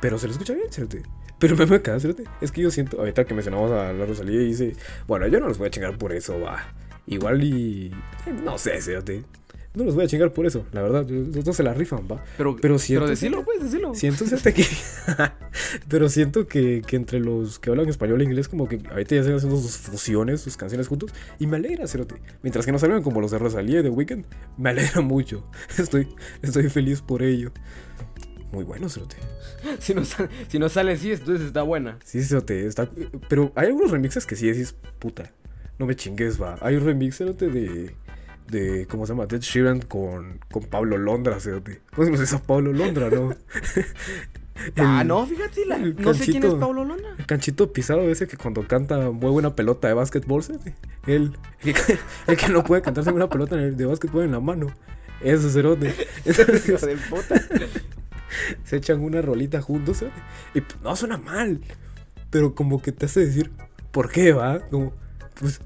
[0.00, 1.02] Pero se lo escucha bien, cerote.
[1.38, 1.96] Pero me acá.
[2.40, 4.74] Es que yo siento, ahorita que mencionamos a la Rosalía y dice,
[5.06, 6.72] bueno, yo no los voy a chingar por eso, va.
[7.06, 7.92] Igual y.
[8.26, 9.22] eh, No sé, cerote.
[9.74, 11.04] No los voy a chingar por eso, la verdad.
[11.04, 12.24] Dos se la rifan, va.
[12.38, 13.94] Pero, Pero siento pero decilo, pues, decilo.
[13.94, 14.24] Siento,
[14.54, 14.64] que.
[15.88, 19.20] pero siento que, que entre los que hablan español e inglés, como que ahorita ya
[19.20, 21.12] están haciendo sus fusiones, sus canciones juntos.
[21.38, 22.14] Y me alegra, cerote.
[22.42, 24.24] Mientras que no salgan como los de Rosalía y de Weekend,
[24.56, 25.46] me alegra mucho.
[25.78, 26.08] Estoy,
[26.40, 27.52] estoy feliz por ello.
[28.56, 29.16] Muy bueno, cerote.
[29.80, 31.98] Si no, sale, si no sale así, entonces está buena.
[32.04, 32.88] Sí, cerote, está...
[33.28, 35.30] Pero hay algunos remixes que sí decís, puta,
[35.78, 36.56] no me chingues, va.
[36.62, 37.94] Hay un remix, cerote, de...
[38.48, 39.26] De, ¿cómo se llama?
[39.26, 41.82] Ted Sheeran con, con Pablo Londra, cerote.
[41.98, 43.34] No sé es a Pablo Londra, ¿no?
[44.76, 47.14] Ah, no, fíjate, la- el no sé quién es canchito- Pablo Lona.
[47.18, 50.74] El canchito pisado ese que cuando canta mueve una pelota de básquetbol, cerote.
[51.06, 51.32] Él,
[51.62, 54.68] el que, el que no puede cantarse una pelota de básquetbol en la mano.
[55.20, 55.94] Ese cerote.
[56.24, 57.42] Hijo de puta.
[58.64, 60.20] se echan una rolita juntos cerote,
[60.54, 61.60] y pues, no suena mal,
[62.30, 63.50] pero como que te hace decir,
[63.90, 64.60] ¿por qué va?
[64.68, 64.92] Como,
[65.40, 65.60] pues,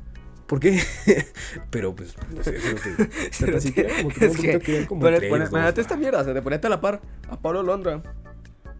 [0.47, 0.81] ¿por qué?
[1.71, 2.59] pero pues, no sé,
[3.39, 4.27] pero así que como que
[4.79, 5.69] es como dos, va.
[5.69, 8.03] esta mierda, se te ponete a la par a Pablo Londra.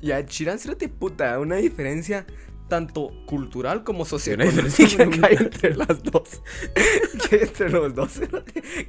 [0.03, 2.24] Y a Chiran, de puta, una diferencia
[2.70, 6.40] tanto cultural como una diferencia socioeconómica que hay entre las dos.
[7.28, 8.18] que entre los dos,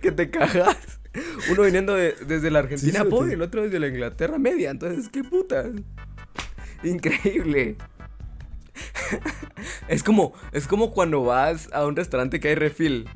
[0.01, 0.77] que te cagas.
[1.51, 4.69] Uno viniendo de- desde la Argentina pobre y el otro desde la Inglaterra media.
[4.71, 5.65] Entonces, qué puta.
[6.83, 7.75] Increíble.
[9.87, 13.07] es como, es como cuando vas a un restaurante que hay refill.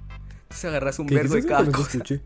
[0.44, 1.92] Entonces agarras un ¿Qué vergo de cada cosa.
[1.98, 2.22] escuché.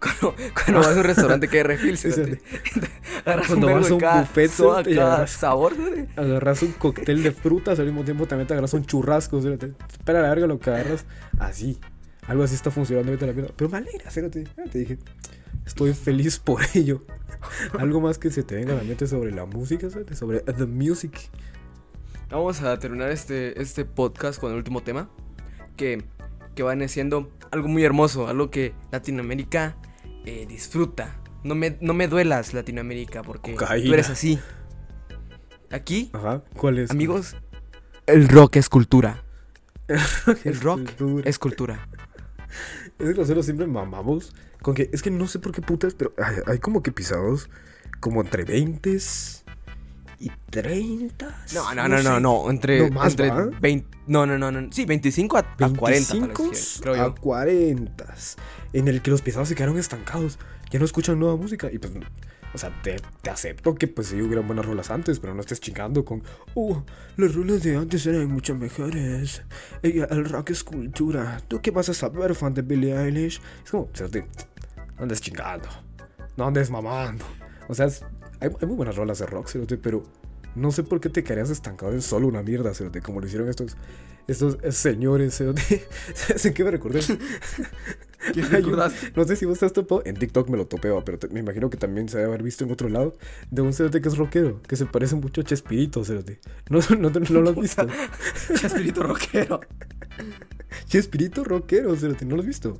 [0.00, 2.08] Cuando, cuando vas a un restaurante que hay refil, Sí.
[3.26, 5.74] Agarras Cuando un vas a un cada buffet, soda, cerote, y cada agarras- sabor.
[6.16, 9.74] Agarras un cóctel de frutas, al mismo tiempo también te agarras un churrasco, cerote.
[9.92, 11.04] Espera la verga lo que agarras.
[11.38, 11.78] Así.
[12.26, 13.52] Algo así está funcionando ahorita la mierda.
[13.56, 14.98] Pero me alegra, te dije.
[15.66, 17.04] Estoy feliz por ello.
[17.78, 21.12] Algo más que se te venga a la mente sobre la música, sobre the music.
[22.30, 25.10] Vamos a terminar este, este podcast con el último tema.
[25.76, 26.02] Que,
[26.54, 28.28] que va siendo algo muy hermoso.
[28.28, 29.76] Algo que Latinoamérica
[30.26, 31.20] eh, disfruta.
[31.42, 33.86] No me, no me duelas, Latinoamérica, porque Cocaína.
[33.86, 34.38] tú eres así.
[35.70, 36.42] Aquí, Ajá.
[36.56, 36.90] ¿Cuál es?
[36.90, 37.36] amigos,
[38.06, 39.22] el rock es cultura.
[40.44, 41.28] El rock Cultura.
[41.28, 41.88] es cultura.
[42.98, 46.12] Es que nosotros siempre mamamos con que es que no sé por qué putas, pero
[46.22, 47.48] hay, hay como que pisados
[47.98, 48.98] como entre 20
[50.20, 51.44] y 30.
[51.54, 52.20] No, no, no, no, sé.
[52.20, 52.50] no.
[52.50, 53.46] Entre, No, más, entre ¿va?
[53.60, 53.98] 20.
[54.06, 54.68] No, no, no, no.
[54.72, 55.78] Sí, 25 a, a 40,
[56.14, 57.14] 25 parece, creo a yo.
[57.16, 58.14] 40
[58.74, 60.38] en el que los pisados se quedaron estancados
[60.70, 61.92] ya no escuchan nueva música y pues
[62.54, 65.58] o sea te, te acepto que pues sí hubieran buenas rolas antes pero no estés
[65.60, 66.22] chingando con
[66.54, 66.84] oh
[67.16, 69.42] las rolas de antes eran mucho mejores
[69.82, 73.70] Ey, el rock es cultura tú qué vas a saber fan de Billie Eilish es
[73.70, 73.88] como
[74.96, 75.68] no andes chingando
[76.36, 77.24] no andes mamando
[77.68, 78.04] o sea es-
[78.40, 80.02] hay, hay muy buenas rolas de rock cerote, pero
[80.54, 83.48] no sé por qué te quedarías estancado en solo una mierda, cerote, como lo hicieron
[83.48, 83.76] estos,
[84.26, 85.86] estos señores, cerote.
[86.14, 87.00] ¿Sabes qué me recordé?
[88.34, 89.12] ¿Qué un- recordaste?
[89.16, 90.02] no sé si vos estás topado.
[90.04, 92.64] En TikTok me lo topeo, pero te- me imagino que también se debe haber visto
[92.64, 93.16] en otro lado.
[93.50, 96.40] De un cerote que es rockero, que se parece mucho a Chespirito, cerote.
[96.68, 97.86] No, no, te- no lo has visto.
[98.56, 99.60] Chespirito rockero.
[100.86, 102.78] Chespirito rockero, cerote, ¿no lo has visto?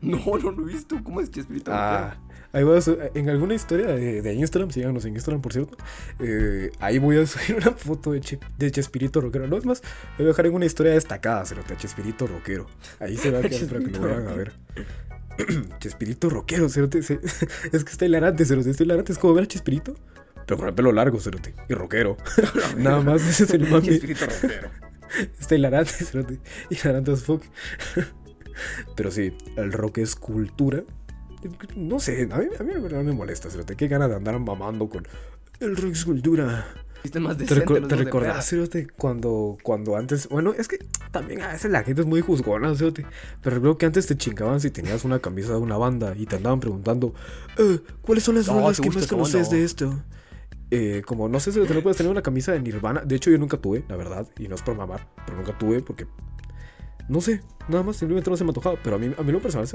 [0.00, 1.02] No, no lo he visto.
[1.02, 2.16] ¿Cómo es Chespirito Ah,
[2.52, 5.76] ahí voy a en alguna historia de, de Instagram, síganos en Instagram, por cierto.
[6.20, 9.46] eh, ahí voy a subir una foto de, Che- de Chespirito rockero.
[9.46, 12.66] No es más, lo voy a dejar en una historia destacada, cerote, a Chespirito rockero.
[13.00, 14.52] Ahí se va a quedar para que lo vayan a ver.
[15.80, 17.02] Chespirito rockero, cerote.
[17.02, 17.20] se-
[17.72, 18.70] es que está hilarante, cerote.
[18.70, 19.12] Está hilarante.
[19.12, 19.94] Es como ver a Chespirito,
[20.46, 21.54] pero con el pelo largo, cerote.
[21.68, 22.16] Y rockero.
[22.78, 23.86] Nada más, ese es el mami.
[23.86, 24.70] Chespirito rockero.
[25.38, 26.40] Está hilarante, cerote.
[26.70, 27.42] Hilarante as fuck.
[28.96, 30.82] Pero sí, el rock es cultura.
[31.76, 33.76] No sé, a mí, a mí verdad me molesta, cerote.
[33.76, 35.06] Qué ganas de andar mamando con
[35.60, 36.66] el es cultura.
[37.20, 40.28] Más ¿Te, los te recordás, cerote, cuando, cuando antes...
[40.28, 40.78] Bueno, es que
[41.12, 43.06] también a veces la gente es muy juzgona, cerote.
[43.42, 46.36] Pero creo que antes te chingaban si tenías una camisa de una banda y te
[46.36, 47.14] andaban preguntando,
[47.58, 50.02] "Eh, ¿cuáles son las No, rolas ¿te que más conoces de esto?
[50.72, 53.02] Eh, como no sé si no puedes tener una camisa de Nirvana.
[53.02, 54.26] De hecho, yo nunca tuve, la verdad.
[54.38, 56.06] Y no es por mamar, pero nunca tuve porque.
[57.08, 58.76] No sé, nada más simplemente no se me antojaba.
[58.82, 59.68] Pero a mí, a mí lo personal,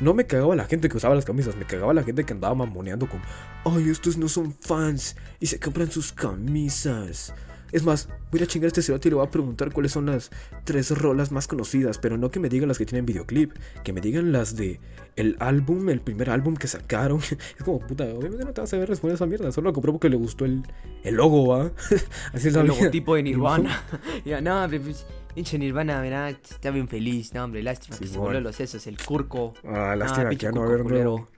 [0.00, 1.56] no me cagaba la gente que usaba las camisas.
[1.56, 3.20] Me cagaba la gente que andaba mamoneando con.
[3.64, 7.32] Ay, estos no son fans y se compran sus camisas.
[7.72, 9.92] Es más, voy a a chingar a este cerote y le voy a preguntar cuáles
[9.92, 10.30] son las
[10.64, 13.52] tres rolas más conocidas, pero no que me digan las que tienen videoclip,
[13.82, 14.78] que me digan las de
[15.16, 17.20] el álbum, el primer álbum que sacaron.
[17.58, 19.92] Es como, puta, obviamente no te vas a ver responder esa mierda, solo lo compró
[19.92, 20.62] porque le gustó el,
[21.02, 21.72] el logo, ¿va?
[22.34, 23.82] Así es la El logotipo de Nirvana.
[24.26, 27.32] ya, hombre, pues, pinche Nirvana, verá, está bien feliz.
[27.34, 29.54] No, hombre, lástima que se volvió los sesos, el curco.
[29.66, 31.28] Ah, lástima que ya no va a haber nuevo.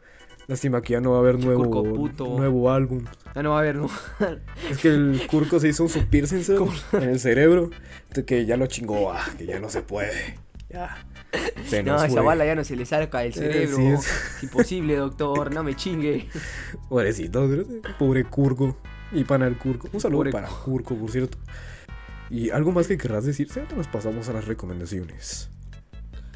[0.46, 2.26] Lástima que ya no va a haber nuevo, curco puto.
[2.38, 3.04] nuevo álbum.
[3.34, 3.88] Ya no va a haber, no.
[4.70, 6.42] Es que el Curco se hizo un su piercing
[6.92, 7.70] en el cerebro.
[8.26, 10.38] Que ya lo chingó, ah, que ya no se puede.
[10.68, 10.96] Ya.
[11.66, 13.76] Se No, esa bala ya no se le saca del Eh, cerebro.
[13.76, 14.42] sí, es...
[14.42, 16.28] imposible, doctor, no me chingue.
[16.88, 17.48] Pobrecito,
[17.98, 18.76] pobre Curco.
[19.12, 19.88] Y pana el Curco.
[19.92, 21.38] Un saludo Pobre para Curco, por cierto.
[22.30, 25.50] Y algo más que querrás decir, Cerote, nos pasamos a las recomendaciones.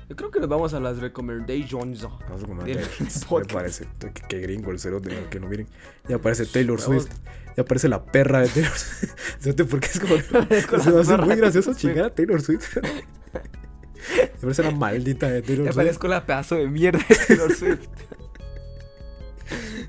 [0.08, 2.00] Yo creo que nos vamos a las recommendations.
[2.00, 2.76] Del comentar.
[3.30, 3.86] Me parece.
[3.98, 5.66] Qué, qué gringo el cerote, que no miren.
[6.08, 6.80] Ya aparece Taylor.
[6.80, 7.08] Swift.
[7.56, 9.66] Ya aparece la perra de Taylor Swift.
[9.70, 10.16] Porque es como.
[10.82, 11.76] se me hace muy de gracioso Taylor Swift.
[11.76, 12.76] chingar a Taylor Swift.
[14.16, 15.84] Me parece la maldita de Taylor Ya Swift.
[15.84, 17.88] parezco la pedazo de mierda de Taylor Swift.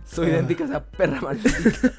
[0.05, 1.91] Soy idéntica a esa perra maldita.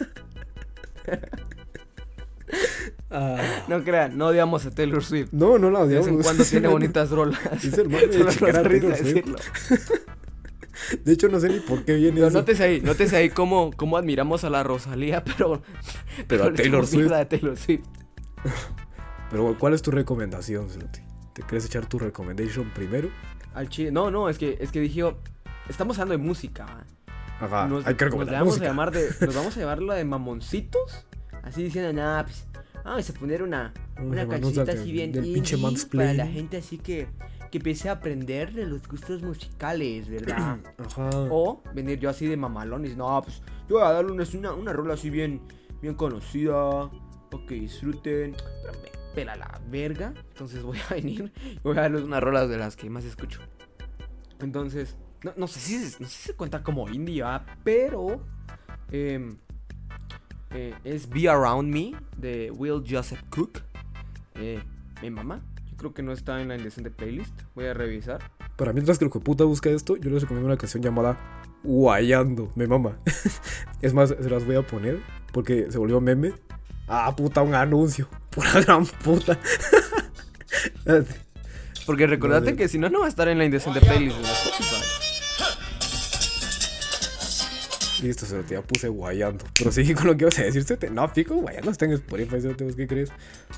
[3.11, 3.37] Ah.
[3.69, 5.31] No crean, no odiamos a Taylor Swift.
[5.33, 6.21] No, no la De vez odiamos.
[6.21, 7.41] en cuando tiene bonitas rolas.
[7.65, 9.25] Es hermano de Taylor Swift.
[11.05, 12.39] De hecho, no sé ni por qué viene Pero eso.
[12.39, 15.63] nótese ahí, nótese ahí cómo, cómo admiramos a la Rosalía, pero.
[16.27, 17.01] Pero a Taylor Swift.
[17.01, 17.85] mierda a Taylor Swift.
[19.31, 21.05] Pero, ¿cuál es tu recomendación, Cerote?
[21.35, 23.11] ¿Te quieres echar tu recommendation primero?
[23.55, 23.93] Al chile.
[23.93, 25.03] No, no, es que, es que dije.
[25.69, 26.87] Estamos hablando de música.
[27.41, 28.67] Ajá, nos, hay que nos recomendar vamos música.
[28.67, 29.09] a llamar de.
[29.21, 31.07] Nos vamos a llamarlo de mamoncitos.
[31.43, 32.47] Así diciendo, nada, pues.
[32.91, 33.73] Vamos a poner una,
[34.03, 35.57] una cancioncita así bien del indie
[35.93, 37.07] para la gente así que,
[37.53, 40.59] que empiece a aprender de los gustos musicales, ¿verdad?
[40.79, 41.09] Ajá.
[41.31, 42.37] o venir yo así de
[42.83, 45.41] decir, no, pues yo voy a darle una, una, una rola así bien,
[45.81, 46.91] bien conocida,
[47.31, 48.35] para que disfruten,
[48.65, 52.49] pero me pela la verga, entonces voy a venir y voy a darles unas rolas
[52.49, 53.41] de las que más escucho.
[54.41, 57.47] Entonces, No, no sé si, no sé si se cuenta como indie, ¿va?
[57.63, 58.21] pero.
[58.91, 59.37] em,
[60.53, 63.63] eh, es Be Around Me de Will Joseph Cook.
[64.35, 64.61] Eh,
[65.03, 65.41] mi mamá.
[65.71, 67.33] Yo creo que no está en la indecente playlist.
[67.55, 68.21] Voy a revisar.
[68.57, 71.19] Para mientras que el puta busca esto, yo les recomiendo una canción llamada
[71.63, 72.51] Guayando.
[72.55, 72.99] Me mama.
[73.81, 75.01] es más, se las voy a poner
[75.33, 76.33] porque se volvió meme.
[76.89, 78.09] Ah, puta, un anuncio.
[78.31, 79.39] Pura gran puta.
[81.87, 84.23] Porque recordate que si no, no va a estar en la indecente playlist de
[88.03, 89.45] Listo, se lo ya puse guayando.
[89.59, 90.91] Pero sí, con lo que ibas a decir, Cerote.
[90.91, 93.13] No, pico, guayando está en Spotify, ¿vos qué crees?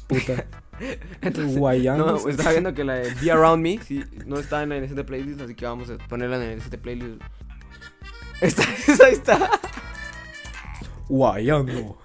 [0.07, 0.47] Puta.
[1.57, 2.07] guayando.
[2.07, 5.05] No, estaba viendo que la de Be Around Me sí, no está en la indecente
[5.05, 7.23] playlist, así que vamos a ponerla en la indecente playlist.
[8.41, 8.63] Esta,
[8.93, 9.51] esa está.
[11.09, 11.99] Guayando.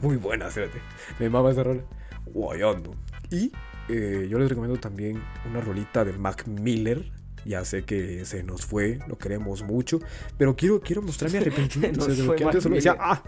[0.00, 0.80] Muy buena, Cerote.
[1.18, 1.82] Me mama esa rola.
[2.26, 2.94] Guayando.
[3.30, 3.52] Y
[3.88, 7.10] eh, yo les recomiendo también una rolita de Mac Miller.
[7.44, 10.00] Ya sé que se nos fue, lo queremos mucho.
[10.38, 12.00] Pero quiero, quiero mostrar mi arrepentimiento.
[12.02, 13.22] Se nos o sea, de lo que antes solo decía, ah,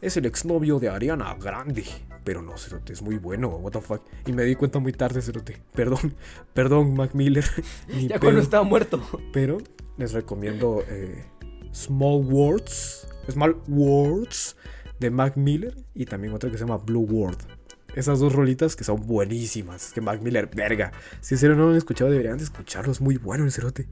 [0.00, 1.84] es el exnovio de Ariana Grande.
[2.24, 4.02] Pero no, Cerote, es muy bueno, what the fuck.
[4.26, 5.62] Y me di cuenta muy tarde, Cerote.
[5.72, 6.14] Perdón,
[6.54, 7.44] perdón, Mac Miller.
[8.08, 9.00] Ya cuando estaba muerto.
[9.32, 9.58] Pero
[9.96, 11.24] les recomiendo eh,
[11.72, 14.56] Small Words, Small Words
[14.98, 17.38] de Mac Miller y también otra que se llama Blue World.
[17.96, 19.86] Esas dos rolitas que son buenísimas.
[19.86, 20.92] Es que Mac Miller, verga.
[21.20, 22.92] Si en serio no lo han escuchado, deberían de escucharlo.
[22.92, 23.88] Es muy bueno el cerote.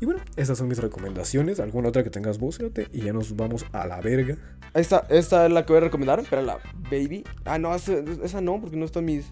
[0.00, 1.58] Y bueno, esas son mis recomendaciones.
[1.58, 2.86] ¿Alguna otra que tengas vos, cerote?
[2.92, 4.36] Y ya nos vamos a la verga.
[4.74, 6.58] Esta, esta es la que voy a recomendar, pero la
[6.90, 7.24] Baby.
[7.46, 9.24] Ah, no, esa, esa no, porque no está en mis.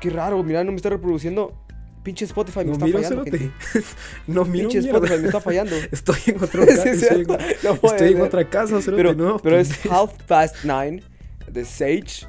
[0.00, 1.52] Qué raro, mira, no me está reproduciendo.
[2.04, 3.24] Pinche Spotify me No está miro, fallando.
[3.24, 3.50] gente.
[4.28, 4.98] No miro Pinche mierda.
[4.98, 5.74] Spotify me está fallando.
[5.90, 6.90] Estoy en otra casa.
[6.90, 9.02] es estoy en, no estoy en otra casa, cerote.
[9.02, 11.02] Pero, no, pero es Half Past Nine
[11.50, 12.26] de Sage.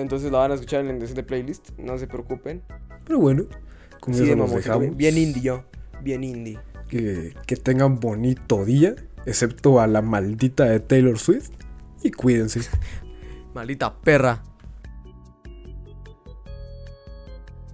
[0.00, 1.70] Entonces la van a escuchar en la indecente playlist.
[1.78, 2.62] No se preocupen.
[3.04, 3.44] Pero bueno,
[4.00, 4.96] con Sí, eso nos dejamos.
[4.96, 5.64] bien indie yo.
[6.02, 6.58] Bien indie.
[6.88, 8.94] que, que tengan bonito día,
[9.26, 11.50] excepto a la maldita de Taylor Swift,
[12.02, 12.60] y cuídense.
[13.54, 14.42] Maldita perra.